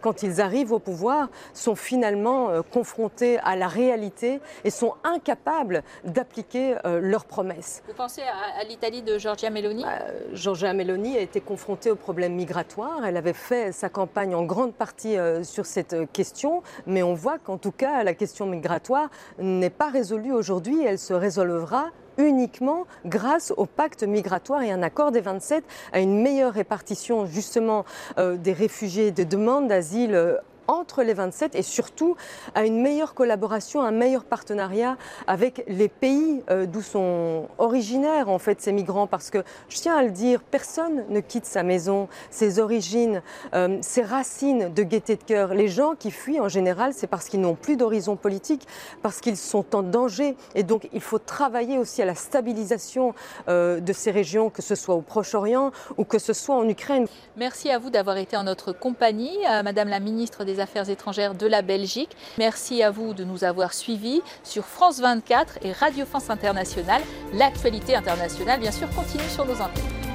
quand 0.00 0.22
ils 0.22 0.40
arrivent 0.40 0.72
au 0.72 0.78
pouvoir, 0.78 1.28
sont 1.52 1.74
finalement 1.76 2.62
confrontés 2.72 3.38
à 3.40 3.54
la 3.54 3.68
réalité 3.68 4.40
et 4.64 4.70
sont 4.70 4.94
incapables 5.04 5.82
d'appliquer 6.04 6.76
leurs 6.84 7.24
promesses. 7.24 7.82
Vous 7.86 7.94
pensez 7.94 8.22
à, 8.22 8.64
l'Italie 8.64 9.02
de 9.02 9.18
Giorgia 9.18 9.50
Meloni? 9.50 9.84
Giorgia 10.32 10.72
Meloni 10.72 11.16
a 11.16 11.20
été 11.20 11.40
confrontée 11.40 11.90
au 11.90 11.96
problème 11.96 12.34
migratoire. 12.34 13.04
Elle 13.04 13.16
avait 13.16 13.32
fait 13.32 13.72
sa 13.72 13.88
campagne 13.88 14.34
en 14.34 14.42
grande 14.42 14.74
partie 14.74 15.16
sur 15.44 15.66
cette 15.66 16.10
question, 16.12 16.62
mais 16.86 17.02
on 17.02 17.14
voit 17.14 17.38
qu'en 17.38 17.58
tout 17.58 17.72
cas, 17.72 18.02
la 18.02 18.14
question 18.14 18.46
migratoire 18.46 19.10
n'est 19.38 19.70
pas 19.70 19.90
résolue 19.90 20.32
aujourd'hui. 20.32 20.82
Elle 20.84 20.98
se 20.98 21.14
résolvera 21.14 21.90
uniquement 22.18 22.86
grâce 23.06 23.52
au 23.56 23.66
pacte 23.66 24.02
migratoire 24.02 24.62
et 24.62 24.70
un 24.70 24.82
accord 24.82 25.12
des 25.12 25.20
27 25.20 25.64
à 25.92 26.00
une 26.00 26.20
meilleure 26.20 26.52
répartition 26.52 27.26
justement 27.26 27.84
euh, 28.18 28.36
des 28.36 28.52
réfugiés, 28.52 29.10
des 29.10 29.24
demandes 29.24 29.68
d'asile 29.68 30.14
euh, 30.14 30.36
entre 30.72 31.02
les 31.02 31.14
27 31.14 31.54
et 31.54 31.62
surtout 31.62 32.16
à 32.54 32.64
une 32.64 32.80
meilleure 32.80 33.14
collaboration, 33.14 33.82
un 33.82 33.90
meilleur 33.90 34.24
partenariat 34.24 34.96
avec 35.26 35.64
les 35.68 35.88
pays 35.88 36.42
euh, 36.50 36.66
d'où 36.66 36.82
sont 36.82 37.48
originaires 37.58 38.28
en 38.28 38.38
fait 38.38 38.60
ces 38.60 38.72
migrants 38.72 39.06
parce 39.06 39.30
que 39.30 39.44
je 39.68 39.76
tiens 39.76 39.96
à 39.96 40.02
le 40.02 40.10
dire, 40.10 40.42
personne 40.42 41.04
ne 41.08 41.20
quitte 41.20 41.44
sa 41.44 41.62
maison, 41.62 42.08
ses 42.30 42.58
origines, 42.58 43.22
euh, 43.54 43.78
ses 43.82 44.02
racines 44.02 44.72
de 44.72 44.82
gaieté 44.82 45.16
de 45.16 45.22
cœur. 45.22 45.54
Les 45.54 45.68
gens 45.68 45.94
qui 45.94 46.10
fuient 46.10 46.40
en 46.40 46.48
général, 46.48 46.92
c'est 46.94 47.06
parce 47.06 47.28
qu'ils 47.28 47.40
n'ont 47.40 47.54
plus 47.54 47.76
d'horizon 47.76 48.16
politique, 48.16 48.66
parce 49.02 49.20
qu'ils 49.20 49.36
sont 49.36 49.76
en 49.76 49.82
danger 49.82 50.36
et 50.54 50.62
donc 50.62 50.88
il 50.92 51.02
faut 51.02 51.18
travailler 51.18 51.78
aussi 51.78 52.00
à 52.00 52.06
la 52.06 52.14
stabilisation 52.14 53.14
euh, 53.48 53.80
de 53.80 53.92
ces 53.92 54.10
régions, 54.10 54.48
que 54.48 54.62
ce 54.62 54.74
soit 54.74 54.94
au 54.94 55.02
Proche-Orient 55.02 55.70
ou 55.98 56.04
que 56.04 56.18
ce 56.18 56.32
soit 56.32 56.56
en 56.56 56.66
Ukraine. 56.68 57.06
Merci 57.36 57.70
à 57.70 57.78
vous 57.78 57.90
d'avoir 57.90 58.16
été 58.16 58.36
en 58.36 58.44
notre 58.44 58.72
compagnie, 58.72 59.36
Madame 59.64 59.88
la 59.88 60.00
ministre 60.00 60.44
des 60.44 60.60
Affaires 60.62 60.88
étrangères 60.88 61.34
de 61.34 61.46
la 61.46 61.60
Belgique. 61.60 62.16
Merci 62.38 62.82
à 62.82 62.90
vous 62.90 63.12
de 63.12 63.24
nous 63.24 63.44
avoir 63.44 63.74
suivis 63.74 64.22
sur 64.42 64.64
France 64.64 65.00
24 65.00 65.58
et 65.62 65.72
Radio 65.72 66.06
France 66.06 66.30
Internationale. 66.30 67.02
L'actualité 67.34 67.94
internationale, 67.94 68.60
bien 68.60 68.72
sûr, 68.72 68.88
continue 68.94 69.28
sur 69.28 69.44
nos 69.44 69.60
antennes. 69.60 70.11